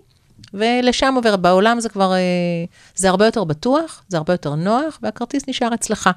ולשם 0.54 1.14
עובר. 1.16 1.36
בעולם 1.36 1.80
זה 1.80 1.90
כבר, 1.90 2.12
uh, 2.12 2.96
זה 2.96 3.10
הרבה 3.10 3.26
יותר 3.26 3.44
בטוח, 3.44 4.04
זה 4.08 4.18
הרבה 4.18 4.34
יותר 4.34 4.56
נוח, 4.56 5.00
והכרטיס 5.02 5.44
נשאר 5.48 5.74
אצלך. 5.74 6.10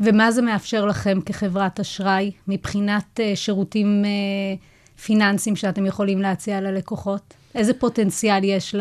ומה 0.00 0.32
זה 0.32 0.42
מאפשר 0.42 0.86
לכם 0.86 1.18
כחברת 1.26 1.80
אשראי 1.80 2.30
מבחינת 2.48 3.20
uh, 3.20 3.36
שירותים 3.36 4.04
uh, 4.04 5.00
פיננסיים 5.02 5.56
שאתם 5.56 5.86
יכולים 5.86 6.22
להציע 6.22 6.60
ללקוחות? 6.60 7.34
איזה 7.54 7.74
פוטנציאל 7.74 8.44
יש 8.44 8.74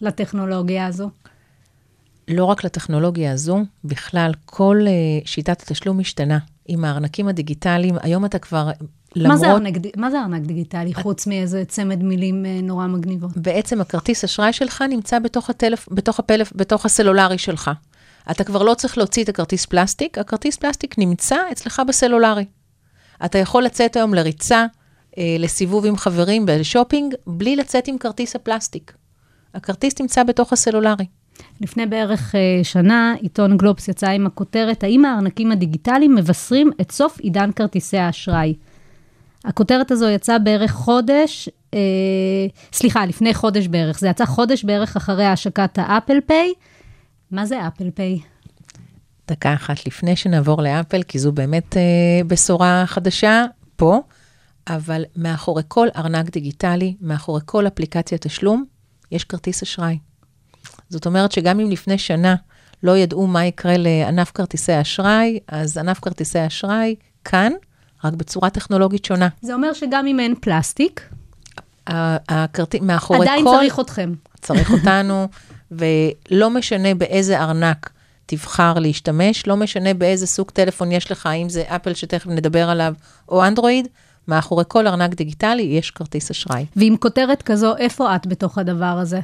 לטכנולוגיה 0.00 0.86
הזו? 0.86 1.10
לא 2.28 2.44
רק 2.44 2.64
לטכנולוגיה 2.64 3.32
הזו, 3.32 3.58
בכלל, 3.84 4.32
כל 4.46 4.80
uh, 4.84 5.28
שיטת 5.28 5.62
התשלום 5.62 5.98
משתנה. 5.98 6.38
עם 6.68 6.84
הארנקים 6.84 7.28
הדיגיטליים, 7.28 7.96
היום 8.02 8.24
אתה 8.24 8.38
כבר, 8.38 8.70
למרות... 9.16 9.32
מה 9.32 9.36
זה 9.36 9.50
ארנק, 9.50 9.74
מה 9.96 10.10
זה 10.10 10.20
ארנק 10.20 10.46
דיגיטלי, 10.46 10.94
חוץ 10.94 11.26
מאיזה 11.26 11.64
צמד 11.64 12.02
מילים 12.02 12.44
uh, 12.44 12.64
נורא 12.64 12.86
מגניבות? 12.86 13.36
בעצם 13.36 13.80
הכרטיס 13.80 14.24
אשראי 14.24 14.52
שלך 14.52 14.84
נמצא 14.88 15.18
בתוך, 15.18 15.50
הטלפ... 15.50 15.88
בתוך, 15.90 16.18
הפלף... 16.18 16.52
בתוך 16.56 16.86
הסלולרי 16.86 17.38
שלך. 17.38 17.70
אתה 18.30 18.44
כבר 18.44 18.62
לא 18.62 18.74
צריך 18.74 18.98
להוציא 18.98 19.24
את 19.24 19.28
הכרטיס 19.28 19.66
פלסטיק, 19.66 20.18
הכרטיס 20.18 20.56
פלסטיק 20.56 20.98
נמצא 20.98 21.36
אצלך 21.52 21.82
בסלולרי. 21.88 22.44
אתה 23.24 23.38
יכול 23.38 23.64
לצאת 23.64 23.96
היום 23.96 24.14
לריצה, 24.14 24.60
אה, 24.60 24.66
לסיבוב 25.38 25.86
עם 25.86 25.96
חברים 25.96 26.46
בשופינג, 26.46 27.14
בלי 27.26 27.56
לצאת 27.56 27.88
עם 27.88 27.98
כרטיס 27.98 28.36
הפלסטיק. 28.36 28.92
הכרטיס 29.54 30.00
נמצא 30.00 30.22
בתוך 30.22 30.52
הסלולרי. 30.52 31.04
לפני 31.60 31.86
בערך 31.86 32.34
אה, 32.34 32.64
שנה, 32.64 33.14
עיתון 33.20 33.56
גלובס 33.56 33.88
יצא 33.88 34.10
עם 34.10 34.26
הכותרת, 34.26 34.84
האם 34.84 35.04
הארנקים 35.04 35.52
הדיגיטליים 35.52 36.14
מבשרים 36.14 36.70
את 36.80 36.90
סוף 36.90 37.20
עידן 37.20 37.52
כרטיסי 37.52 37.98
האשראי? 37.98 38.54
הכותרת 39.44 39.90
הזו 39.90 40.08
יצאה 40.08 40.38
בערך 40.38 40.72
חודש, 40.72 41.48
אה, 41.74 41.78
סליחה, 42.72 43.06
לפני 43.06 43.34
חודש 43.34 43.66
בערך. 43.66 43.98
זה 43.98 44.08
יצא 44.08 44.24
חודש 44.24 44.64
בערך 44.64 44.96
אחרי 44.96 45.26
השקת 45.26 45.78
ה 45.78 45.85
Apple 45.85 46.18
Pay. 46.26 46.52
מה 47.30 47.46
זה 47.46 47.66
Apple 47.66 47.90
Pay? 47.90 48.18
דקה 49.28 49.54
אחת 49.54 49.86
לפני 49.86 50.16
שנעבור 50.16 50.62
לאפל, 50.62 51.02
כי 51.02 51.18
זו 51.18 51.32
באמת 51.32 51.76
אה, 51.76 51.82
בשורה 52.26 52.82
חדשה 52.86 53.44
פה, 53.76 54.00
אבל 54.68 55.04
מאחורי 55.16 55.62
כל 55.68 55.88
ארנק 55.96 56.30
דיגיטלי, 56.30 56.96
מאחורי 57.00 57.40
כל 57.44 57.66
אפליקציית 57.66 58.26
תשלום, 58.26 58.64
יש 59.12 59.24
כרטיס 59.24 59.62
אשראי. 59.62 59.98
זאת 60.88 61.06
אומרת 61.06 61.32
שגם 61.32 61.60
אם 61.60 61.70
לפני 61.70 61.98
שנה 61.98 62.34
לא 62.82 62.96
ידעו 62.96 63.26
מה 63.26 63.44
יקרה 63.44 63.76
לענף 63.76 64.30
כרטיסי 64.30 64.80
אשראי, 64.80 65.38
אז 65.48 65.78
ענף 65.78 65.98
כרטיסי 66.00 66.46
אשראי 66.46 66.94
כאן, 67.24 67.52
רק 68.04 68.12
בצורה 68.12 68.50
טכנולוגית 68.50 69.04
שונה. 69.04 69.28
זה 69.42 69.54
אומר 69.54 69.72
שגם 69.72 70.06
אם 70.06 70.20
אין 70.20 70.34
פלסטיק, 70.40 71.10
הכרטיס, 71.86 72.80
מאחורי 72.82 73.20
עדיין 73.20 73.44
כל... 73.44 73.50
עדיין 73.50 73.60
צריך 73.70 73.80
אתכם. 73.80 74.14
צריך 74.40 74.70
אותנו, 74.70 75.28
ולא 75.70 76.50
משנה 76.50 76.94
באיזה 76.94 77.40
ארנק 77.40 77.90
תבחר 78.26 78.74
להשתמש, 78.74 79.46
לא 79.46 79.56
משנה 79.56 79.94
באיזה 79.94 80.26
סוג 80.26 80.50
טלפון 80.50 80.92
יש 80.92 81.10
לך, 81.10 81.28
אם 81.42 81.48
זה 81.48 81.62
אפל 81.66 81.94
שתכף 81.94 82.26
נדבר 82.26 82.70
עליו, 82.70 82.94
או 83.28 83.44
אנדרואיד, 83.46 83.88
מאחורי 84.28 84.64
כל 84.68 84.86
ארנק 84.86 85.14
דיגיטלי 85.14 85.62
יש 85.62 85.90
כרטיס 85.90 86.30
אשראי. 86.30 86.66
ועם 86.76 86.96
כותרת 86.96 87.42
כזו, 87.42 87.76
איפה 87.76 88.16
את 88.16 88.26
בתוך 88.26 88.58
הדבר 88.58 88.84
הזה? 88.84 89.20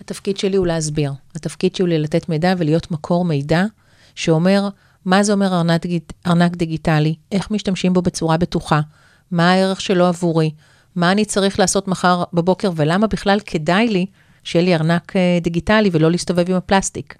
התפקיד 0.00 0.36
שלי 0.36 0.56
הוא 0.56 0.66
להסביר. 0.66 1.12
התפקיד 1.34 1.76
שלי 1.76 1.96
הוא 1.96 2.02
לתת 2.02 2.28
מידע 2.28 2.54
ולהיות 2.58 2.90
מקור 2.90 3.24
מידע 3.24 3.64
שאומר 4.14 4.68
מה 5.04 5.22
זה 5.22 5.32
אומר 5.32 5.54
ארנק, 5.54 5.82
ארנק 6.26 6.56
דיגיטלי, 6.56 7.14
איך 7.32 7.50
משתמשים 7.50 7.92
בו 7.92 8.02
בצורה 8.02 8.36
בטוחה, 8.36 8.80
מה 9.30 9.50
הערך 9.50 9.80
שלו 9.80 10.06
עבורי, 10.06 10.50
מה 10.96 11.12
אני 11.12 11.24
צריך 11.24 11.58
לעשות 11.58 11.88
מחר 11.88 12.24
בבוקר 12.32 12.70
ולמה 12.76 13.06
בכלל 13.06 13.40
כדאי 13.46 13.88
לי 13.88 14.06
שיהיה 14.44 14.64
לי 14.64 14.74
ארנק 14.74 15.16
אה, 15.16 15.38
דיגיטלי 15.42 15.90
ולא 15.92 16.10
להסתובב 16.10 16.50
עם 16.50 16.56
הפלסטיק. 16.56 17.14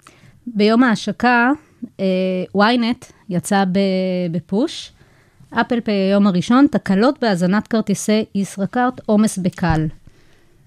ביום 0.47 0.83
ההשקה, 0.83 1.51
אה, 1.99 2.05
ynet 2.57 3.11
יצא 3.29 3.63
בפוש, 4.31 4.91
אפל 5.53 5.81
פיי 5.81 5.93
היום 5.95 6.27
הראשון, 6.27 6.67
תקלות 6.71 7.15
בהאזנת 7.21 7.67
כרטיסי 7.67 8.25
ישראכרט, 8.35 9.01
עומס 9.05 9.37
בקל. 9.37 9.87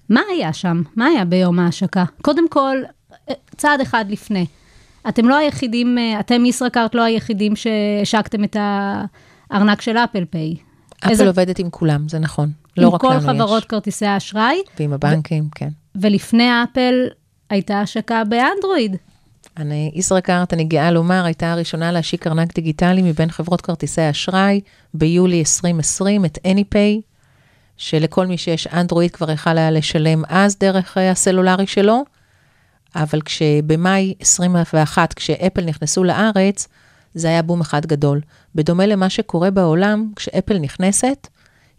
מה 0.09 0.21
היה 0.31 0.53
שם? 0.53 0.81
מה 0.95 1.05
היה 1.05 1.25
ביום 1.25 1.59
ההשקה? 1.59 2.03
קודם 2.21 2.49
כל, 2.49 2.77
אה, 3.29 3.33
צעד 3.57 3.81
אחד 3.81 4.05
לפני. 4.09 4.45
אתם 5.09 5.27
לא 5.27 5.37
היחידים, 5.37 5.97
אה, 5.97 6.19
אתם 6.19 6.45
ישראכרט 6.45 6.95
לא 6.95 7.01
היחידים 7.01 7.53
שהשקתם 7.55 8.43
את 8.43 8.57
הארנק 9.51 9.81
של 9.81 9.97
אפל 9.97 10.25
פיי. 10.25 10.55
אפל 10.99 11.09
איזה... 11.09 11.27
עובדת 11.27 11.59
עם 11.59 11.69
כולם, 11.69 12.09
זה 12.09 12.19
נכון. 12.19 12.51
לא 12.77 12.89
רק 12.89 13.03
לנו 13.03 13.13
יש. 13.13 13.23
עם 13.23 13.27
כל 13.27 13.33
חברות 13.33 13.65
כרטיסי 13.65 14.05
האשראי. 14.05 14.57
ועם 14.79 14.93
הבנקים, 14.93 15.43
ו- 15.43 15.55
כן. 15.55 15.69
ולפני 15.95 16.49
אפל 16.63 16.93
הייתה 17.49 17.81
השקה 17.81 18.23
באנדרואיד. 18.23 18.95
אני, 19.57 19.91
ישראכרט, 19.95 20.53
אני 20.53 20.63
גאה 20.63 20.91
לומר, 20.91 21.25
הייתה 21.25 21.51
הראשונה 21.51 21.91
להשיק 21.91 22.27
ארנק 22.27 22.55
דיגיטלי 22.55 23.01
מבין 23.01 23.31
חברות 23.31 23.61
כרטיסי 23.61 24.01
האשראי 24.01 24.61
ביולי 24.93 25.39
2020, 25.39 26.25
את 26.25 26.37
AnyPay, 26.37 27.01
שלכל 27.77 28.27
מי 28.27 28.37
שיש 28.37 28.67
אנדרואיד 28.67 29.11
כבר 29.11 29.31
יכל 29.31 29.57
היה 29.57 29.71
לשלם 29.71 30.23
אז 30.27 30.57
דרך 30.59 30.97
אה, 30.97 31.11
הסלולרי 31.11 31.67
שלו, 31.67 32.03
אבל 32.95 33.21
כשבמאי 33.21 34.13
21, 34.19 35.13
כשאפל 35.13 35.65
נכנסו 35.65 36.03
לארץ, 36.03 36.67
זה 37.13 37.27
היה 37.27 37.41
בום 37.41 37.61
אחד 37.61 37.85
גדול. 37.85 38.21
בדומה 38.55 38.85
למה 38.85 39.09
שקורה 39.09 39.51
בעולם, 39.51 40.11
כשאפל 40.15 40.57
נכנסת, 40.57 41.27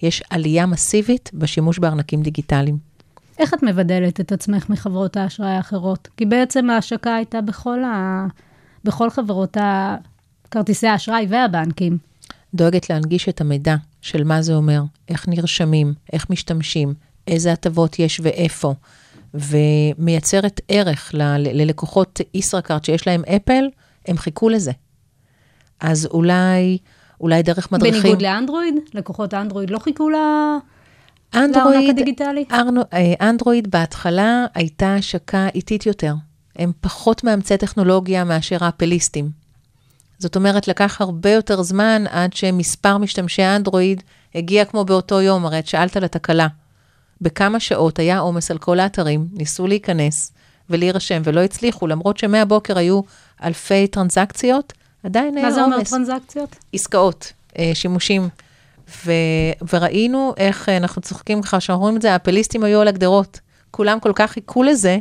יש 0.03 0.23
עלייה 0.31 0.67
מסיבית 0.67 1.31
בשימוש 1.35 1.79
בארנקים 1.79 2.23
דיגיטליים. 2.23 2.92
איך 3.43 3.55
את 3.55 3.63
מבדלת 3.63 4.21
את 4.21 4.33
עצמך 4.33 4.71
מחברות 4.71 5.17
האשראי 5.17 5.51
האחרות? 5.51 6.09
כי 6.17 6.27
בעצם 6.27 6.71
ההשקה 6.71 7.17
הייתה 7.17 7.41
בכל, 7.41 7.85
ה... 7.85 8.27
בכל 8.85 9.11
חברות 9.11 9.57
כרטיסי 10.51 10.87
האשראי 10.87 11.27
והבנקים. 11.29 11.99
דואגת 12.55 12.91
להנגיש 12.91 13.29
את 13.29 13.41
המידע 13.41 13.77
של 14.01 14.25
מה 14.25 14.43
זה 14.43 14.55
אומר, 14.55 14.83
איך 15.09 15.29
נרשמים, 15.29 15.95
איך 16.13 16.31
משתמשים, 16.31 16.95
איזה 17.29 17.53
הטבות 17.53 17.99
יש 17.99 18.21
ואיפה. 18.23 18.75
ומייצרת 19.35 20.61
ערך 20.69 21.11
ל- 21.15 21.61
ללקוחות 21.61 22.21
ישראכרט 22.35 22.85
שיש 22.85 23.07
להם 23.07 23.23
אפל, 23.37 23.65
הם 24.07 24.17
חיכו 24.17 24.49
לזה. 24.49 24.73
אז 25.81 26.07
אולי, 26.07 26.79
אולי 27.21 27.43
דרך 27.43 27.73
מדריכים... 27.73 28.03
בניגוד 28.03 28.23
לאנדרואיד? 28.23 28.75
לקוחות 28.95 29.35
אנדרואיד 29.35 29.71
לא 29.71 29.79
חיכו 29.79 30.11
ל... 30.11 30.15
לארנק 30.15 30.63
הדיגיטלי? 31.91 32.45
אה, 32.93 33.15
אנדרואיד 33.21 33.71
בהתחלה 33.71 34.47
הייתה 34.55 34.95
השקה 34.95 35.49
איטית 35.55 35.87
יותר. 35.87 36.15
הם 36.57 36.73
פחות 36.81 37.25
מאמצי 37.25 37.57
טכנולוגיה 37.57 38.25
מאשר 38.25 38.65
האפליסטים. 38.65 39.31
זאת 40.19 40.37
אומרת, 40.37 40.69
לקח 40.69 41.01
הרבה 41.01 41.31
יותר 41.31 41.63
זמן 41.63 42.05
עד 42.11 42.33
שמספר 42.33 42.99
משתמשי 42.99 43.43
אנדרואיד 43.43 44.03
הגיע 44.35 44.65
כמו 44.65 44.85
באותו 44.85 45.21
יום, 45.21 45.47
הרי 45.47 45.59
את 45.59 45.67
שאלת 45.67 45.97
על 45.97 46.05
התקלה. 46.05 46.47
בכמה 47.21 47.61
שעות 47.61 47.99
היה 47.99 48.19
עומס 48.19 48.51
על 48.51 48.59
כל 48.59 48.81
האתרים, 48.81 49.29
ניסו 49.33 49.67
להיכנס 49.67 50.33
ולהירשם 50.71 51.23
ולא 51.25 51.41
הצליחו, 51.41 51.87
למרות 51.87 52.19
שמהבוקר 52.19 52.79
היו 52.79 53.01
אלפי 53.43 53.87
טרנזקציות, 53.87 54.73
עדיין 55.05 55.37
היה 55.37 55.47
עומס. 55.47 55.59
מה 55.59 55.65
זה 55.65 55.65
אומר 55.65 55.85
טרנזקציות? 55.85 56.57
עסקאות, 56.73 57.33
אה, 57.59 57.71
שימושים. 57.75 58.29
ו, 59.07 59.13
וראינו 59.73 60.35
איך 60.37 60.69
אה, 60.69 60.77
אנחנו 60.77 61.03
צוחקים 61.03 61.43
ככה, 61.43 61.61
שאנחנו 61.61 61.83
רואים 61.83 61.97
את 61.97 62.03
זה, 62.03 62.13
האפליסטים 62.13 62.65
היו 62.65 62.81
על 62.81 62.89
הגדרות. 62.89 63.41
כולם 63.71 64.01
כל 64.01 64.13
כך 64.15 64.31
חיכו 64.31 64.63
לזה. 64.63 64.99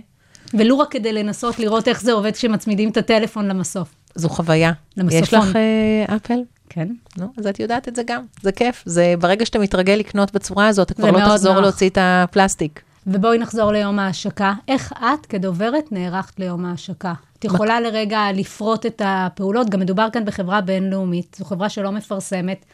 ולו 0.53 0.79
רק 0.79 0.91
כדי 0.91 1.13
לנסות 1.13 1.59
לראות 1.59 1.87
איך 1.87 2.01
זה 2.01 2.11
עובד 2.11 2.31
כשמצמידים 2.31 2.89
את 2.89 2.97
הטלפון 2.97 3.47
למסוף. 3.47 3.95
זו 4.15 4.29
חוויה. 4.29 4.71
למסופון. 4.97 5.23
יש 5.23 5.33
לך 5.33 5.55
אה, 5.55 6.15
אפל? 6.15 6.39
כן. 6.69 6.87
נו, 7.17 7.33
אז 7.37 7.47
את 7.47 7.59
יודעת 7.59 7.87
את 7.87 7.95
זה 7.95 8.03
גם, 8.07 8.25
זה 8.41 8.51
כיף. 8.51 8.83
זה 8.85 9.13
ברגע 9.19 9.45
שאתה 9.45 9.59
מתרגל 9.59 9.93
לקנות 9.93 10.31
בצורה 10.31 10.67
הזאת, 10.67 10.91
אתה 10.91 10.93
כבר 10.93 11.11
לא 11.11 11.19
תחזור 11.19 11.53
נוח. 11.53 11.63
להוציא 11.63 11.89
את 11.89 11.97
הפלסטיק. 12.01 12.81
ובואי 13.07 13.37
נחזור 13.37 13.71
ליום 13.71 13.99
ההשקה. 13.99 14.53
איך 14.67 14.93
את, 14.93 15.25
כדוברת, 15.25 15.91
נערכת 15.91 16.39
ליום 16.39 16.65
ההשקה? 16.65 17.13
את 17.39 17.45
יכולה 17.45 17.79
לרגע 17.79 18.19
לפרוט 18.33 18.85
את 18.85 19.01
הפעולות, 19.05 19.69
גם 19.69 19.79
מדובר 19.79 20.07
כאן 20.13 20.25
בחברה 20.25 20.61
בינלאומית, 20.61 21.35
זו 21.39 21.45
חברה 21.45 21.69
שלא 21.69 21.91
מפרסמת, 21.91 22.65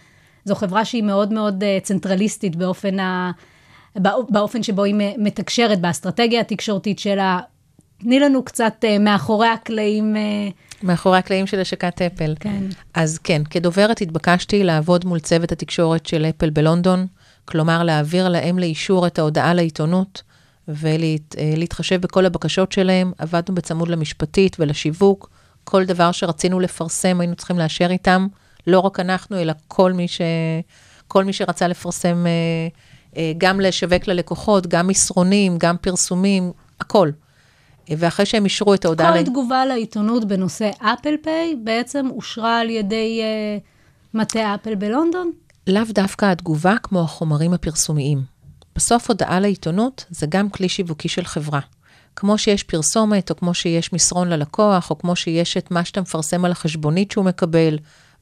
זו 0.47 0.55
חברה 0.55 0.85
שהיא 0.85 1.03
מאוד 1.03 1.33
מאוד 1.33 1.63
אה, 1.63 1.77
צנטרליסטית 1.83 2.55
באופן, 2.55 2.99
ה... 2.99 3.31
בא- 3.95 4.11
באופן 4.29 4.63
שבו 4.63 4.83
היא 4.83 4.95
מתקשרת, 5.17 5.81
באסטרטגיה 5.81 6.41
התקשורתית 6.41 6.99
שלה. 6.99 7.39
תני 7.97 8.19
לנו 8.19 8.45
קצת 8.45 8.73
אה, 8.83 8.99
מאחורי 8.99 9.47
הקלעים, 9.47 10.15
אה, 10.15 10.21
מאחורי 10.83 11.17
הקלעים 11.17 11.47
של 11.47 11.59
השקת 11.59 12.01
אפל. 12.01 12.35
כן. 12.39 12.63
אז 12.93 13.17
כן, 13.17 13.41
כדוברת 13.49 14.01
התבקשתי 14.01 14.63
לעבוד 14.63 15.05
מול 15.05 15.19
צוות 15.19 15.51
התקשורת 15.51 16.05
של 16.05 16.25
אפל 16.25 16.49
בלונדון, 16.49 17.07
כלומר 17.45 17.83
להעביר 17.83 18.29
להם 18.29 18.59
לאישור 18.59 19.07
את 19.07 19.19
ההודעה 19.19 19.53
לעיתונות 19.53 20.23
ולהתחשב 20.67 22.01
בכל 22.01 22.25
הבקשות 22.25 22.71
שלהם. 22.71 23.11
עבדנו 23.17 23.55
בצמוד 23.55 23.87
למשפטית 23.87 24.55
ולשיווק, 24.59 25.29
כל 25.63 25.85
דבר 25.85 26.11
שרצינו 26.11 26.59
לפרסם 26.59 27.19
היינו 27.19 27.35
צריכים 27.35 27.59
לאשר 27.59 27.87
איתם, 27.91 28.27
לא 28.67 28.79
רק 28.79 28.99
אנחנו, 28.99 29.41
אלא 29.41 29.53
כל 29.67 29.93
מי, 29.93 30.07
ש... 30.07 30.21
כל 31.07 31.23
מי 31.23 31.33
שרצה 31.33 31.67
לפרסם, 31.67 32.25
אה, 32.27 32.31
אה, 33.17 33.31
גם 33.37 33.59
לשווק 33.59 34.07
ללקוחות, 34.07 34.67
גם 34.67 34.87
מסרונים, 34.87 35.57
גם 35.57 35.75
פרסומים, 35.81 36.51
הכל. 36.81 37.09
אה, 37.89 37.95
ואחרי 37.97 38.25
שהם 38.25 38.45
אישרו 38.45 38.73
את 38.73 38.85
ההודעה... 38.85 39.13
כל 39.13 39.19
ל- 39.19 39.23
תגובה 39.23 39.65
לעיתונות 39.65 40.25
בנושא 40.25 40.69
אפל 40.77 41.15
פיי 41.23 41.55
בעצם 41.63 42.07
אושרה 42.11 42.59
על 42.59 42.69
ידי 42.69 43.21
אה, 43.21 43.57
מטה 44.13 44.55
אפל 44.55 44.75
בלונדון? 44.75 45.31
לאו 45.67 45.83
דווקא 45.89 46.25
התגובה 46.25 46.75
כמו 46.83 47.01
החומרים 47.01 47.53
הפרסומיים. 47.53 48.21
בסוף 48.75 49.09
הודעה 49.09 49.39
לעיתונות 49.39 50.05
זה 50.09 50.25
גם 50.29 50.49
כלי 50.49 50.69
שיווקי 50.69 51.09
של 51.09 51.25
חברה. 51.25 51.59
כמו 52.15 52.37
שיש 52.37 52.63
פרסומת, 52.63 53.29
או 53.29 53.35
כמו 53.35 53.53
שיש 53.53 53.93
מסרון 53.93 54.29
ללקוח, 54.29 54.89
או 54.89 54.97
כמו 54.97 55.15
שיש 55.15 55.57
את 55.57 55.71
מה 55.71 55.85
שאתה 55.85 56.01
מפרסם 56.01 56.45
על 56.45 56.51
החשבונית 56.51 57.11
שהוא 57.11 57.25
מקבל, 57.25 57.77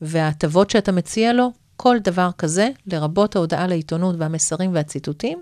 וההטבות 0.05 0.69
שאתה 0.69 0.91
מציע 0.91 1.33
לו, 1.33 1.51
כל 1.77 1.97
דבר 2.03 2.29
כזה, 2.38 2.69
לרבות 2.88 3.35
ההודעה 3.35 3.67
לעיתונות 3.67 4.15
והמסרים 4.19 4.74
והציטוטים, 4.74 5.41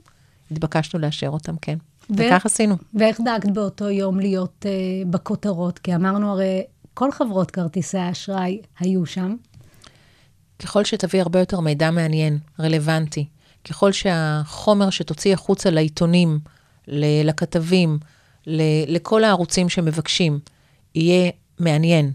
התבקשנו 0.51 0.99
לאשר 0.99 1.29
אותם, 1.29 1.55
כן. 1.61 1.77
ו- 2.09 2.13
וכך 2.17 2.45
עשינו. 2.45 2.75
ואיך 2.93 3.21
דאגת 3.25 3.51
באותו 3.51 3.89
יום 3.89 4.19
להיות 4.19 4.65
אה, 4.65 4.71
בכותרות? 5.09 5.79
כי 5.79 5.95
אמרנו 5.95 6.31
הרי, 6.31 6.61
כל 6.93 7.11
חברות 7.11 7.51
כרטיסי 7.51 7.97
האשראי 7.97 8.61
היו 8.79 9.05
שם. 9.05 9.35
ככל 10.59 10.83
שתביא 10.83 11.21
הרבה 11.21 11.39
יותר 11.39 11.59
מידע 11.59 11.91
מעניין, 11.91 12.39
רלוונטי, 12.59 13.25
ככל 13.69 13.91
שהחומר 13.91 14.89
שתוציא 14.89 15.33
החוצה 15.33 15.69
לעיתונים, 15.69 16.39
לכתבים, 17.23 17.97
לכל 18.87 19.23
הערוצים 19.23 19.69
שמבקשים, 19.69 20.39
יהיה 20.95 21.31
מעניין, 21.59 22.11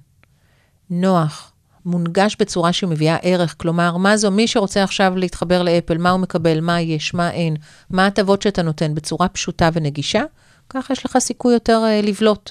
נוח, 0.91 1.53
מונגש 1.89 2.37
בצורה 2.39 2.73
שמביאה 2.73 3.17
ערך, 3.23 3.55
כלומר, 3.59 3.97
מה 3.97 4.17
זו, 4.17 4.31
מי 4.31 4.47
שרוצה 4.47 4.83
עכשיו 4.83 5.17
להתחבר 5.17 5.63
לאפל, 5.63 5.99
מה 5.99 6.11
הוא 6.11 6.21
מקבל, 6.21 6.61
מה 6.61 6.81
יש, 6.81 7.15
מה 7.15 7.31
אין, 7.31 7.57
מה 7.91 8.05
ההטבות 8.05 8.43
שאתה 8.43 8.63
נותן 8.63 8.95
בצורה 8.95 9.29
פשוטה 9.29 9.71
ונגישה, 9.73 10.23
ככה 10.71 10.93
יש 10.93 11.05
לך 11.05 11.19
סיכוי 11.19 11.55
יותר 11.55 11.83
uh, 11.85 12.07
לבלוט. 12.07 12.51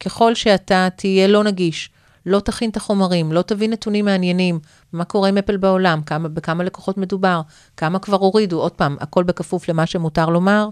ככל 0.00 0.34
שאתה 0.34 0.88
תהיה 0.96 1.26
לא 1.26 1.44
נגיש, 1.44 1.90
לא 2.26 2.40
תכין 2.40 2.70
את 2.70 2.76
החומרים, 2.76 3.32
לא 3.32 3.42
תביא 3.42 3.68
נתונים 3.68 4.04
מעניינים, 4.04 4.60
מה 4.92 5.04
קורה 5.04 5.28
עם 5.28 5.38
אפל 5.38 5.56
בעולם, 5.56 6.02
כמה, 6.02 6.28
בכמה 6.28 6.64
לקוחות 6.64 6.98
מדובר, 6.98 7.40
כמה 7.76 7.98
כבר 7.98 8.16
הורידו, 8.16 8.60
עוד 8.60 8.72
פעם, 8.72 8.96
הכל 9.00 9.24
בכפוף 9.24 9.68
למה 9.68 9.86
שמותר 9.86 10.26
לומר. 10.26 10.68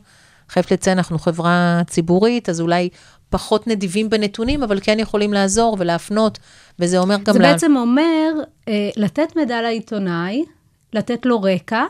חייבת 0.48 0.72
לציין, 0.72 0.98
אנחנו 0.98 1.18
חברה 1.18 1.82
ציבורית, 1.86 2.48
אז 2.48 2.60
אולי 2.60 2.88
פחות 3.32 3.66
נדיבים 3.66 4.10
בנתונים, 4.10 4.62
אבל 4.62 4.78
כן 4.82 4.98
יכולים 4.98 5.32
לעזור 5.32 5.76
ולהפנות, 5.78 6.38
וזה 6.78 6.98
אומר 6.98 7.16
גם... 7.16 7.34
זה 7.34 7.38
לה- 7.38 7.52
בעצם 7.52 7.76
אומר 7.76 8.32
אה, 8.68 8.90
לתת 8.96 9.36
מידע 9.36 9.62
לעיתונאי, 9.62 10.44
לתת 10.92 11.26
לו 11.26 11.42
רקע, 11.42 11.82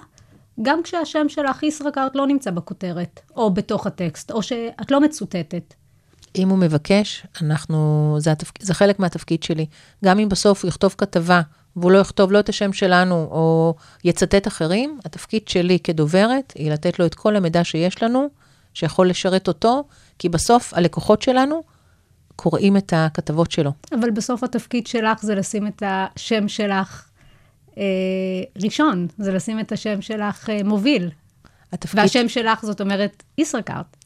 גם 0.63 0.83
כשהשם 0.83 1.29
שלך 1.29 1.63
ישראכרט 1.63 2.17
לא 2.17 2.27
נמצא 2.27 2.51
בכותרת, 2.51 3.21
או 3.37 3.51
בתוך 3.51 3.87
הטקסט, 3.87 4.31
או 4.31 4.43
שאת 4.43 4.91
לא 4.91 5.01
מצוטטת. 5.01 5.75
אם 6.37 6.49
הוא 6.49 6.59
מבקש, 6.59 7.27
אנחנו, 7.43 8.17
זה, 8.19 8.33
התפק, 8.33 8.63
זה 8.63 8.75
חלק 8.75 8.99
מהתפקיד 8.99 9.43
שלי. 9.43 9.67
גם 10.05 10.19
אם 10.19 10.29
בסוף 10.29 10.63
הוא 10.63 10.69
יכתוב 10.69 10.95
כתבה, 10.99 11.41
והוא 11.77 11.93
לא 11.93 11.99
יכתוב 11.99 12.33
לא 12.33 12.39
את 12.39 12.49
השם 12.49 12.73
שלנו, 12.73 13.15
או 13.15 13.75
יצטט 14.05 14.47
אחרים, 14.47 14.99
התפקיד 15.05 15.49
שלי 15.49 15.79
כדוברת, 15.79 16.53
היא 16.57 16.73
לתת 16.73 16.99
לו 16.99 17.07
את 17.07 17.15
כל 17.15 17.37
המידע 17.37 17.65
שיש 17.65 18.03
לנו, 18.03 18.29
שיכול 18.75 19.09
לשרת 19.09 19.49
אותו, 19.49 19.85
כי 20.19 20.29
בסוף 20.29 20.75
הלקוחות 20.75 21.23
שלנו 21.23 21.63
קוראים 22.37 22.77
את 22.77 22.93
הכתבות 22.97 23.51
שלו. 23.51 23.73
אבל 23.93 24.11
בסוף 24.11 24.45
התפקיד 24.45 24.87
שלך 24.87 25.23
זה 25.23 25.35
לשים 25.35 25.67
את 25.67 25.83
השם 25.87 26.49
שלך 26.49 27.09
אה, 27.79 27.83
ראשון, 28.63 29.07
זה 29.19 29.33
לשים 29.33 29.61
את 29.61 29.73
השם 29.73 30.03
שלך 30.03 30.51
אה, 30.51 30.63
מוביל. 30.65 31.11
התפקיד... 31.73 32.01
והשם 32.01 32.29
שלך, 32.29 32.65
זאת 32.65 32.81
אומרת, 32.81 33.23
ישראכרט. 33.39 33.97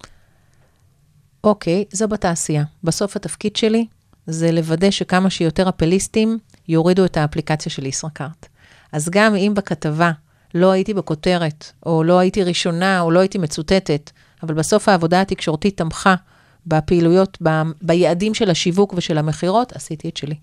אוקיי, 1.45 1.85
זו 1.93 2.09
בתעשייה. 2.09 2.65
בסוף 2.85 3.17
התפקיד 3.17 3.57
שלי 3.57 3.87
זה 4.27 4.53
לוודא 4.53 4.91
שכמה 4.91 5.31
שיותר 5.31 5.69
אפליסטים 5.69 6.39
יורידו 6.69 7.05
את 7.05 7.17
האפליקציה 7.17 7.73
של 7.73 7.87
ישראכרט. 7.87 8.47
אז 8.93 9.09
גם 9.11 9.35
אם 9.35 9.53
בכתבה 9.57 10.13
לא 10.55 10.71
הייתי 10.71 10.95
בכותרת, 10.95 11.73
או 11.87 12.05
לא 12.05 12.19
הייתי 12.19 12.43
ראשונה, 12.43 13.01
או 13.01 13.11
לא 13.11 13.21
הייתי 13.21 13.39
מצוטטת, 13.39 14.11
אבל 14.43 14.55
בסוף 14.55 14.89
העבודה 14.89 15.21
התקשורתית 15.21 15.77
תמכה 15.77 16.15
בפעילויות, 16.67 17.39
ב, 17.43 17.49
ביעדים 17.83 18.35
של 18.35 18.51
השיווק 18.51 18.95
ושל 18.97 19.19
המכירות, 19.19 19.73
עשיתי 19.73 20.09
את 20.09 20.17
שלי. 20.17 20.35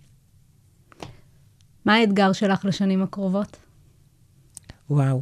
מה 1.86 1.93
האתגר 1.95 2.34
שלך 2.34 2.65
לשנים 2.65 3.03
הקרובות? 3.03 3.58
וואו. 4.89 5.21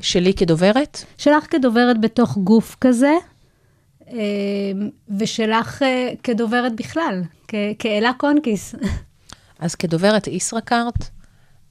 שלי 0.00 0.34
כדוברת? 0.34 1.04
שלך 1.18 1.46
כדוברת 1.50 2.00
בתוך 2.00 2.38
גוף 2.38 2.76
כזה, 2.80 3.12
אה, 4.08 4.16
ושלך 5.18 5.82
אה, 5.82 6.12
כדוברת 6.22 6.76
בכלל, 6.76 7.22
כ- 7.48 7.54
כאלה 7.78 8.10
קונקיס. 8.18 8.74
אז 9.58 9.74
כדוברת 9.74 10.26
ישראכרט, 10.26 11.08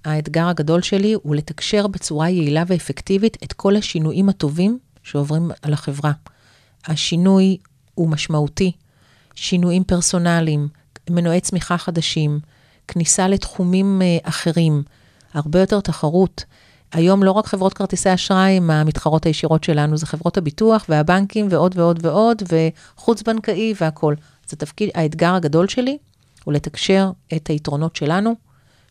האתגר 0.05 0.47
הגדול 0.47 0.81
שלי 0.81 1.13
הוא 1.13 1.35
לתקשר 1.35 1.87
בצורה 1.87 2.29
יעילה 2.29 2.63
ואפקטיבית 2.67 3.37
את 3.43 3.53
כל 3.53 3.75
השינויים 3.75 4.29
הטובים 4.29 4.79
שעוברים 5.09 5.51
על 5.61 5.73
החברה. 5.73 6.11
השינוי 6.87 7.57
הוא 7.95 8.09
משמעותי, 8.09 8.71
שינויים 9.35 9.83
פרסונליים, 9.83 10.67
מנועי 11.09 11.41
צמיחה 11.41 11.77
חדשים, 11.77 12.39
כניסה 12.87 13.27
לתחומים 13.27 14.01
אה, 14.01 14.17
אחרים, 14.23 14.83
הרבה 15.33 15.59
יותר 15.59 15.79
תחרות. 15.79 16.43
היום 16.91 17.23
לא 17.23 17.31
רק 17.31 17.45
חברות 17.45 17.73
כרטיסי 17.73 18.13
אשראי 18.13 18.51
הם 18.51 18.71
המתחרות 18.71 19.25
הישירות 19.25 19.63
שלנו, 19.63 19.97
זה 19.97 20.05
חברות 20.05 20.37
הביטוח 20.37 20.85
והבנקים 20.89 21.47
ועוד 21.49 21.77
ועוד 21.77 22.05
ועוד, 22.05 22.43
וחוץ-בנקאי 22.97 23.73
והכול. 23.81 24.15
אז 24.47 24.53
התפקיד, 24.53 24.89
האתגר 24.95 25.33
הגדול 25.33 25.67
שלי 25.67 25.97
הוא 26.43 26.53
לתקשר 26.53 27.11
את 27.35 27.47
היתרונות 27.47 27.95
שלנו, 27.95 28.35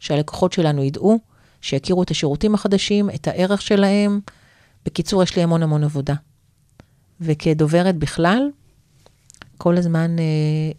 שהלקוחות 0.01 0.53
שלנו 0.53 0.85
ידעו, 0.85 1.19
שיכירו 1.61 2.03
את 2.03 2.11
השירותים 2.11 2.55
החדשים, 2.55 3.11
את 3.11 3.29
הערך 3.29 3.63
שלהם. 3.63 4.21
בקיצור, 4.89 5.23
יש 5.23 5.37
לי 5.37 5.43
המון 5.43 5.63
המון 5.63 5.85
עבודה. 5.85 6.15
וכדוברת 7.21 7.97
בכלל, 7.97 8.51
כל 9.59 9.77
הזמן 9.77 10.19
אה, 10.19 10.25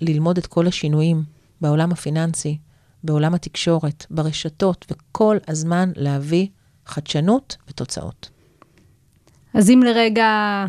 ללמוד 0.02 0.38
את 0.38 0.48
כל 0.48 0.68
השינויים 0.68 1.24
בעולם 1.62 1.92
הפיננסי, 1.92 2.58
בעולם 3.04 3.34
התקשורת, 3.34 4.06
ברשתות, 4.10 4.86
וכל 4.92 5.38
הזמן 5.48 5.92
להביא 5.96 6.48
חדשנות 6.86 7.58
ותוצאות. 7.70 8.30
אז 9.54 9.70
אם 9.70 9.84
לרגע 9.86 10.66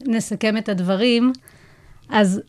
נסכם 0.00 0.56
את 0.56 0.68
הדברים, 0.68 1.32
אז 2.08 2.40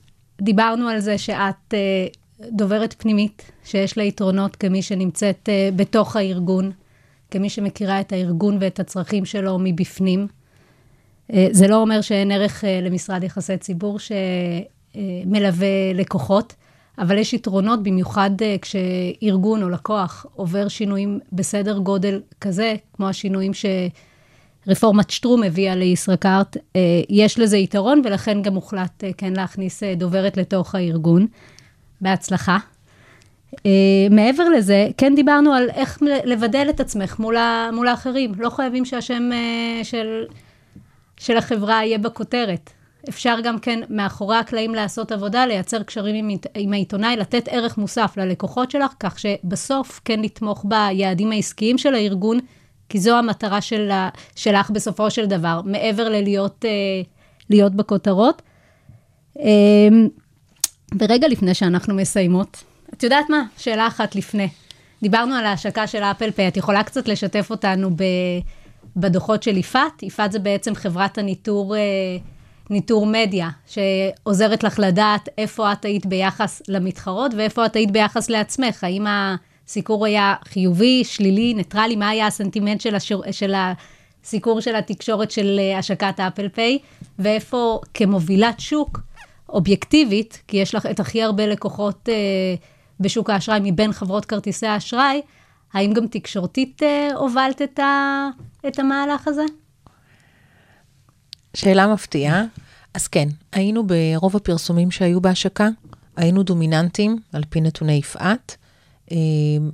דיברנו 0.42 0.88
על 0.88 1.00
זה 1.00 1.18
שאת 1.18 1.74
אה, 1.74 2.08
דוברת 2.52 2.96
פנימית, 2.98 3.52
שיש 3.66 3.98
לה 3.98 4.04
יתרונות 4.04 4.56
כמי 4.56 4.82
שנמצאת 4.82 5.50
אה, 5.50 5.70
בתוך 5.76 6.16
הארגון, 6.16 6.72
כמי 7.32 7.50
שמכירה 7.50 8.00
את 8.00 8.12
הארגון 8.12 8.58
ואת 8.62 8.80
הצרכים 8.80 9.26
שלו 9.26 9.58
מבפנים. 9.60 10.28
אה, 11.34 11.48
זה 11.52 11.68
לא 11.68 11.76
אומר 11.76 12.02
שאין 12.02 12.32
ערך 12.32 12.66
אה, 12.66 12.82
למשרד 12.82 13.24
יחסי 13.24 13.58
ציבור 13.58 13.98
שמלווה 14.00 15.94
לקוחות, 15.94 16.54
אבל 16.98 17.18
יש 17.18 17.34
יתרונות, 17.34 17.84
במיוחד 17.84 18.32
אה, 18.42 18.56
כשארגון 18.62 19.64
או 19.64 19.70
לקוח 19.70 20.26
עובר 20.36 20.68
שינויים 20.68 21.20
בסדר 21.32 21.78
גודל 21.78 22.22
כזה, 22.42 22.76
כמו 22.94 23.10
השינויים 23.10 23.52
שרפורמת 24.66 25.10
שטרום 25.10 25.44
הביאה 25.44 25.76
לישראכרט, 25.76 26.58
אה, 26.76 26.82
יש 27.10 27.40
לזה 27.40 27.58
יתרון, 27.58 28.02
ולכן 28.06 28.42
גם 28.42 28.56
הוחלט 28.56 29.04
אה, 29.04 29.10
כן 29.18 29.34
להכניס 29.34 29.84
אה, 29.84 29.96
דוברת 29.96 30.38
לתוך 30.38 30.76
הארגון. 30.76 31.28
בהצלחה. 32.02 32.58
אה, 33.66 33.72
מעבר 34.12 34.50
לזה, 34.50 34.88
כן 34.98 35.16
דיברנו 35.16 35.54
על 35.54 35.70
איך 35.70 36.00
לבדל 36.26 36.68
את 36.70 36.80
עצמך 36.80 37.20
מול, 37.20 37.38
ה, 37.38 37.70
מול 37.74 37.88
האחרים. 37.88 38.32
לא 38.38 38.50
חייבים 38.50 38.86
שהשם 38.86 39.30
אה, 39.34 39.84
של, 39.84 40.26
של 41.18 41.38
החברה 41.38 41.86
יהיה 41.86 41.98
בכותרת. 41.98 42.70
אפשר 43.10 43.38
גם 43.44 43.60
כן 43.60 43.80
מאחורי 43.90 44.38
הקלעים 44.38 44.76
לעשות 44.76 45.12
עבודה, 45.12 45.46
לייצר 45.46 45.84
קשרים 45.84 46.30
עם, 46.30 46.38
עם 46.56 46.74
העיתונאי, 46.74 47.16
לתת 47.18 47.48
ערך 47.48 47.78
מוסף 47.78 48.14
ללקוחות 48.18 48.72
שלך, 48.72 48.94
כך 49.00 49.20
שבסוף 49.20 50.02
כן 50.06 50.20
לתמוך 50.20 50.66
ביעדים 50.68 51.32
העסקיים 51.32 51.78
של 51.78 51.96
הארגון, 51.96 52.40
כי 52.90 53.00
זו 53.00 53.18
המטרה 53.18 53.62
של, 53.62 53.92
ה- 53.92 54.10
שלך 54.36 54.70
בסופו 54.70 55.12
של 55.12 55.26
דבר, 55.26 55.62
מעבר 55.66 56.10
ללהיות 56.10 56.66
אה, 56.66 56.70
להיות 57.50 57.76
בכותרות. 57.76 58.42
אה, 59.40 59.88
ורגע 61.00 61.28
לפני 61.28 61.54
שאנחנו 61.54 61.96
מסיימות, 61.96 62.64
את 62.94 63.04
יודעת 63.04 63.30
מה? 63.30 63.44
שאלה 63.58 63.88
אחת 63.88 64.16
לפני. 64.16 64.50
דיברנו 65.02 65.36
על 65.36 65.46
ההשקה 65.46 65.88
של 65.88 66.04
אפל 66.04 66.32
פיי, 66.32 66.48
את 66.48 66.58
יכולה 66.58 66.84
קצת 66.84 67.08
לשתף 67.08 67.48
אותנו 67.52 67.90
ב, 67.96 68.04
בדוחות 68.96 69.44
של 69.44 69.58
יפעת? 69.58 70.04
יפעת 70.04 70.32
זה 70.32 70.40
בעצם 70.40 70.76
חברת 70.76 71.18
הניטור 71.18 71.76
אה, 71.76 71.82
ניטור 72.70 73.06
מדיה, 73.06 73.50
שעוזרת 73.68 74.64
לך 74.64 74.80
לדעת 74.80 75.30
איפה 75.38 75.72
את 75.72 75.86
היית 75.86 76.06
ביחס 76.06 76.62
למתחרות 76.68 77.32
ואיפה 77.38 77.66
את 77.66 77.76
היית 77.76 77.92
ביחס 77.92 78.30
לעצמך. 78.30 78.84
האם 78.84 79.06
הסיקור 79.08 80.06
היה 80.06 80.36
חיובי, 80.46 81.04
שלילי, 81.04 81.54
ניטרלי? 81.54 81.96
מה 81.96 82.10
היה 82.10 82.28
הסנטימנט 82.28 82.82
של, 82.82 82.96
השיר, 82.96 83.22
של 83.32 83.54
הסיקור 84.24 84.62
של 84.62 84.76
התקשורת 84.76 85.32
של 85.32 85.60
אה, 85.60 85.78
השקת 85.78 86.20
Apple 86.20 86.50
Pay? 86.50 86.80
ואיפה 87.20 87.80
כמובילת 87.94 88.60
שוק, 88.60 89.00
אובייקטיבית, 89.50 90.42
כי 90.48 90.58
יש 90.58 90.76
לך 90.76 90.86
את 90.86 91.00
הכי 91.00 91.24
הרבה 91.24 91.48
לקוחות 91.48 92.10
אה, 92.10 92.56
בשוק 93.00 93.30
האשראי 93.30 93.60
מבין 93.64 93.94
חברות 93.94 94.26
כרטיסי 94.26 94.68
האשראי, 94.68 95.22
האם 95.74 95.94
גם 95.94 96.08
תקשורתית 96.08 96.84
אה, 96.84 97.10
הובלת 97.16 97.62
את, 97.62 97.80
ה, 97.80 98.28
את 98.68 98.80
המהלך 98.80 99.28
הזה? 99.28 99.44
שאלה 101.54 101.88
מפתיעה. 101.88 102.44
אז 102.94 103.08
כן, 103.08 103.28
היינו 103.52 103.84
ברוב 103.88 104.36
הפרסומים 104.36 104.92
שהיו 104.92 105.22
בהשקה, 105.22 105.68
היינו 106.18 106.44
דומיננטים, 106.44 107.18
על 107.34 107.44
פי 107.50 107.62
נתוני 107.62 107.94
יפעת. 107.94 108.58
אה, 109.12 109.18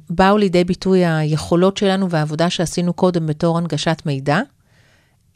באו 0.10 0.38
לידי 0.38 0.64
ביטוי 0.64 1.06
היכולות 1.06 1.78
שלנו 1.78 2.10
והעבודה 2.10 2.50
שעשינו 2.50 2.94
קודם 2.94 3.28
בתור 3.28 3.58
הנגשת 3.58 4.02
מידע. 4.06 4.40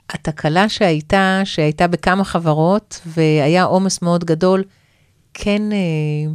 התקלה 0.10 0.70
שהייתה, 0.70 1.42
שהייתה 1.44 1.88
בכמה 1.88 2.24
חברות, 2.24 3.02
והיה 3.06 3.64
עומס 3.64 4.02
מאוד 4.02 4.24
גדול, 4.24 4.64
כן, 5.34 5.72
אה, 5.72 6.32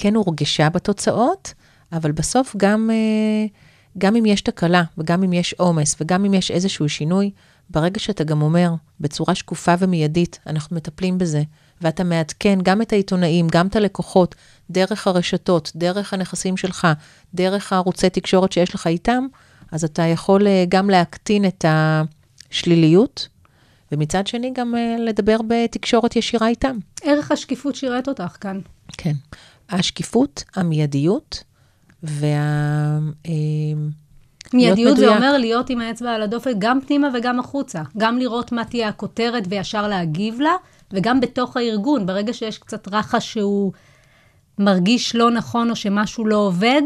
כן 0.00 0.14
הורגשה 0.14 0.68
בתוצאות, 0.68 1.54
אבל 1.92 2.12
בסוף 2.12 2.54
גם, 2.56 2.90
אה, 2.92 3.46
גם 3.98 4.16
אם 4.16 4.26
יש 4.26 4.40
תקלה, 4.40 4.82
וגם 4.98 5.22
אם 5.22 5.32
יש 5.32 5.52
עומס, 5.52 5.96
וגם 6.00 6.24
אם 6.24 6.34
יש 6.34 6.50
איזשהו 6.50 6.88
שינוי, 6.88 7.30
ברגע 7.70 7.98
שאתה 7.98 8.24
גם 8.24 8.42
אומר, 8.42 8.70
בצורה 9.00 9.34
שקופה 9.34 9.74
ומיידית, 9.78 10.38
אנחנו 10.46 10.76
מטפלים 10.76 11.18
בזה, 11.18 11.42
ואתה 11.80 12.04
מעדכן 12.04 12.58
גם 12.62 12.82
את 12.82 12.92
העיתונאים, 12.92 13.48
גם 13.50 13.66
את 13.66 13.76
הלקוחות, 13.76 14.34
דרך 14.70 15.06
הרשתות, 15.06 15.72
דרך 15.74 16.14
הנכסים 16.14 16.56
שלך, 16.56 16.88
דרך 17.34 17.72
הערוצי 17.72 18.10
תקשורת 18.10 18.52
שיש 18.52 18.74
לך 18.74 18.86
איתם, 18.86 19.26
אז 19.72 19.84
אתה 19.84 20.02
יכול 20.02 20.46
אה, 20.46 20.64
גם 20.68 20.90
להקטין 20.90 21.44
את 21.44 21.64
השליליות, 21.68 23.28
ומצד 23.92 24.26
שני 24.26 24.52
גם 24.54 24.74
אה, 24.74 24.96
לדבר 24.98 25.36
בתקשורת 25.48 26.16
ישירה 26.16 26.48
איתם. 26.48 26.76
ערך 27.02 27.32
השקיפות 27.32 27.74
שירת 27.74 28.08
אותך 28.08 28.36
כאן. 28.40 28.60
כן. 28.98 29.14
השקיפות, 29.70 30.44
המיידיות, 30.56 31.44
וה... 32.02 32.98
אה, 33.26 33.32
מיידיות 34.54 34.96
זה. 34.96 35.16
אומר 35.16 35.38
להיות 35.38 35.70
עם 35.70 35.80
האצבע 35.80 36.10
על 36.10 36.22
הדופק 36.22 36.52
גם 36.58 36.78
פנימה 36.86 37.08
וגם 37.14 37.40
החוצה. 37.40 37.82
גם 37.98 38.18
לראות 38.18 38.52
מה 38.52 38.64
תהיה 38.64 38.88
הכותרת 38.88 39.44
וישר 39.48 39.88
להגיב 39.88 40.40
לה, 40.40 40.52
וגם 40.92 41.20
בתוך 41.20 41.56
הארגון, 41.56 42.06
ברגע 42.06 42.32
שיש 42.32 42.58
קצת 42.58 42.88
רחש 42.92 43.32
שהוא 43.32 43.72
מרגיש 44.58 45.14
לא 45.14 45.30
נכון 45.30 45.70
או 45.70 45.76
שמשהו 45.76 46.26
לא 46.26 46.36
עובד, 46.36 46.82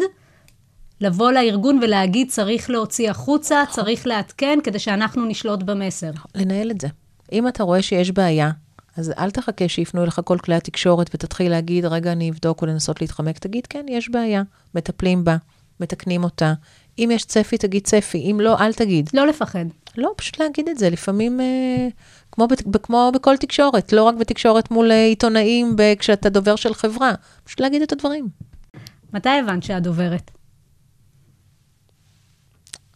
לבוא 1.00 1.32
לארגון 1.32 1.78
ולהגיד 1.82 2.30
צריך 2.30 2.70
להוציא 2.70 3.10
החוצה, 3.10 3.64
צריך 3.70 4.06
לעדכן, 4.06 4.58
כדי 4.64 4.78
שאנחנו 4.78 5.24
נשלוט 5.26 5.62
במסר. 5.62 6.10
לנהל 6.34 6.70
את 6.70 6.80
זה. 6.80 6.88
אם 7.32 7.48
אתה 7.48 7.62
רואה 7.62 7.82
שיש 7.82 8.10
בעיה, 8.10 8.50
אז 8.96 9.12
אל 9.18 9.30
תחכה 9.30 9.68
שיפנו 9.68 10.02
אליך 10.02 10.20
כל 10.24 10.38
כלי 10.38 10.54
התקשורת 10.54 11.11
ותתחיל 11.14 11.50
להגיד, 11.50 11.85
רגע, 11.85 12.12
אני 12.12 12.30
אבדוק 12.30 12.62
או 12.62 12.66
לנסות 12.66 13.00
להתחמק. 13.00 13.38
תגיד, 13.38 13.66
כן, 13.66 13.87
יש 13.88 14.09
בעיה, 14.09 14.42
מטפלים 14.74 15.24
בה, 15.24 15.37
מתקנים 15.80 16.24
אותה. 16.24 16.54
אם 16.98 17.11
יש 17.12 17.24
צפי, 17.24 17.59
תגיד 17.59 17.85
צפי, 17.85 18.18
אם 18.18 18.40
לא, 18.40 18.59
אל 18.59 18.72
תגיד. 18.72 19.11
לא 19.14 19.26
לפחד. 19.26 19.64
לא, 19.96 20.12
פשוט 20.16 20.40
להגיד 20.40 20.68
את 20.68 20.78
זה. 20.78 20.90
לפעמים, 20.90 21.40
אה, 21.40 21.88
כמו, 22.33 22.48
ב, 22.48 22.76
כמו 22.83 23.11
בכל 23.14 23.37
תקשורת, 23.37 23.92
לא 23.92 24.02
רק 24.02 24.14
בתקשורת 24.14 24.70
מול 24.70 24.92
אה, 24.92 25.04
עיתונאים, 25.04 25.76
ב, 25.76 25.94
כשאתה 25.98 26.28
דובר 26.28 26.57
של 26.57 26.74
חברה, 26.74 27.12
פשוט 27.44 27.61
להגיד 27.61 27.83
את 27.83 27.92
הדברים. 27.92 28.28
מתי 29.12 29.28
הבנת 29.28 29.62
שאת 29.62 29.83
דוברת? 29.83 30.30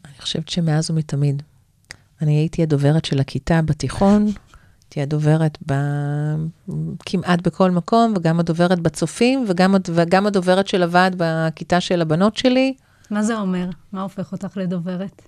אני 0.05 0.15
חושבת 0.19 0.49
שמאז 0.49 0.91
ומתמיד. 0.91 1.43
אני 2.23 2.33
הייתי 2.33 2.63
הדוברת 2.63 3.05
של 3.05 3.21
הכיתה 3.21 3.63
בתיכון, 3.63 4.27
הייתי 4.89 5.03
הדוברת 5.03 5.59
ב... 5.67 5.75
כמעט 7.07 7.41
בכל 7.43 7.71
מקום, 7.71 8.15
וגם 8.17 8.41
הדוברת 8.41 8.81
בצופים, 8.81 9.45
וגם, 9.49 9.75
וגם 9.95 10.27
הדוברת 10.27 10.69
של 10.69 10.83
הוועד 10.83 11.15
בכיתה 11.19 11.81
של 11.81 12.03
הבנות 12.03 12.37
שלי. 12.37 12.75
מה 13.11 13.23
זה 13.23 13.39
אומר? 13.39 13.69
מה 13.93 14.03
הופך 14.03 14.33
אותך 14.33 14.57
לדוברת? 14.57 15.23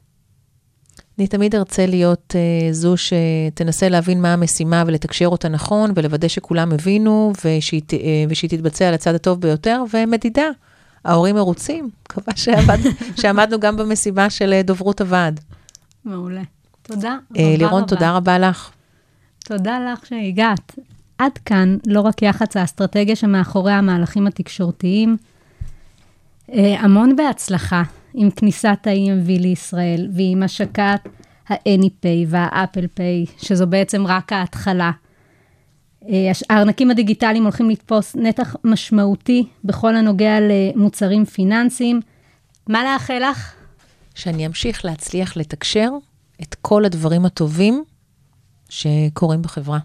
אני 1.19 1.27
תמיד 1.27 1.55
ארצה 1.55 1.87
להיות 1.87 2.35
uh, 2.35 2.73
זו 2.73 2.95
שתנסה 2.97 3.89
להבין 3.89 4.23
מה 4.23 4.33
המשימה 4.33 4.85
ולתקשר 4.87 5.27
אותה 5.27 5.49
נכון, 5.49 5.93
ולוודא 5.97 6.29
שכולם 6.29 6.73
הבינו, 6.73 7.33
ושהיא, 7.45 7.83
אה, 7.93 7.99
ושהיא 8.29 8.51
תתבצע 8.51 8.89
על 8.89 8.95
הצד 8.95 9.15
הטוב 9.15 9.41
ביותר, 9.41 9.83
ומדידה. 9.93 10.47
ההורים 11.05 11.35
מרוצים, 11.35 11.91
מקווה 12.05 12.37
שעבד, 12.37 12.79
שעמדנו 13.21 13.61
גם 13.61 13.77
במשימה 13.77 14.31
של 14.31 14.53
אה, 14.53 14.63
דוברות 14.63 15.01
הוועד. 15.01 15.41
מעולה. 16.05 16.43
תודה 16.83 17.17
רבה 17.31 17.57
לירון. 17.57 17.85
תודה 17.87 18.17
רבה 18.17 18.39
לך. 18.39 18.71
תודה 19.51 19.79
לך 19.93 20.07
שהגעת. 20.07 20.79
עד 21.19 21.39
כאן 21.39 21.77
לא 21.87 22.01
רק 22.01 22.23
יח"צ 22.23 22.57
האסטרטגיה 22.57 23.17
שמאחורי 23.17 23.73
המהלכים 23.73 24.27
התקשורתיים, 24.27 25.17
אה, 26.53 26.81
המון 26.81 27.17
בהצלחה 27.17 27.83
עם 28.15 28.31
כניסת 28.31 28.79
ה-EMV 28.87 29.41
לישראל 29.41 30.09
ועם 30.17 30.43
השקת 30.43 31.01
ה-AnyPay 31.49 32.27
וה-Apple 32.27 32.99
Pay, 32.99 33.45
שזו 33.47 33.67
בעצם 33.67 34.07
רק 34.07 34.33
ההתחלה. 34.33 34.91
אה, 36.09 36.33
הארנקים 36.51 36.91
הדיגיטליים 36.91 37.43
הולכים 37.43 37.71
לתפוס 37.71 38.17
נתח 38.17 38.57
משמעותי 38.65 39.47
בכל 39.65 39.97
הנוגע 39.97 40.39
למוצרים 40.41 41.25
פיננסיים. 41.25 42.01
מה 42.67 42.85
לאחל 42.85 43.23
לך? 43.31 43.53
שאני 44.15 44.47
אמשיך 44.47 44.85
להצליח 44.85 45.37
לתקשר 45.37 45.91
את 46.43 46.55
כל 46.55 46.85
הדברים 46.85 47.25
הטובים 47.25 47.85
שקורים 48.71 49.43
בחברה. 49.43 49.79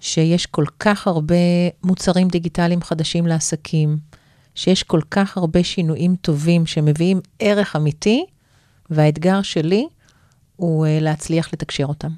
שיש 0.00 0.46
כל 0.46 0.64
כך 0.80 1.06
הרבה 1.06 1.34
מוצרים 1.84 2.28
דיגיטליים 2.28 2.82
חדשים 2.82 3.26
לעסקים, 3.26 3.98
שיש 4.54 4.82
כל 4.82 5.00
כך 5.10 5.36
הרבה 5.36 5.64
שינויים 5.64 6.16
טובים 6.16 6.66
שמביאים 6.66 7.20
ערך 7.38 7.76
אמיתי, 7.76 8.24
והאתגר 8.90 9.42
שלי 9.42 9.86
הוא 10.56 10.86
אה, 10.86 10.98
להצליח 11.00 11.52
לתקשר 11.52 11.84
אותם. 11.84 12.08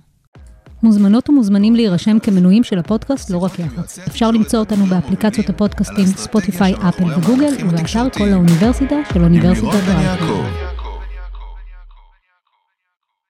מוזמנות 0.83 1.29
ומוזמנים 1.29 1.77
להירשם 1.77 2.19
כמנויים 2.19 2.65
של 2.65 2.79
הפודקאסט 2.79 3.31
לא 3.31 3.39
רק 3.39 3.59
יח"צ. 3.59 3.99
אפשר 3.99 4.31
למצוא 4.31 4.59
אותנו 4.59 4.87
באפליקציות 4.87 5.49
הפודקאסטים 5.49 6.07
ספוטיפיי, 6.07 6.75
אפל 6.75 7.19
וגוגל, 7.19 7.55
ובאתר 7.65 8.11
כל 8.19 8.29
האוניברסיטה 8.33 8.97
של 9.15 9.23
אוניברסיטת. 9.23 9.89
יעקב. 9.89 10.76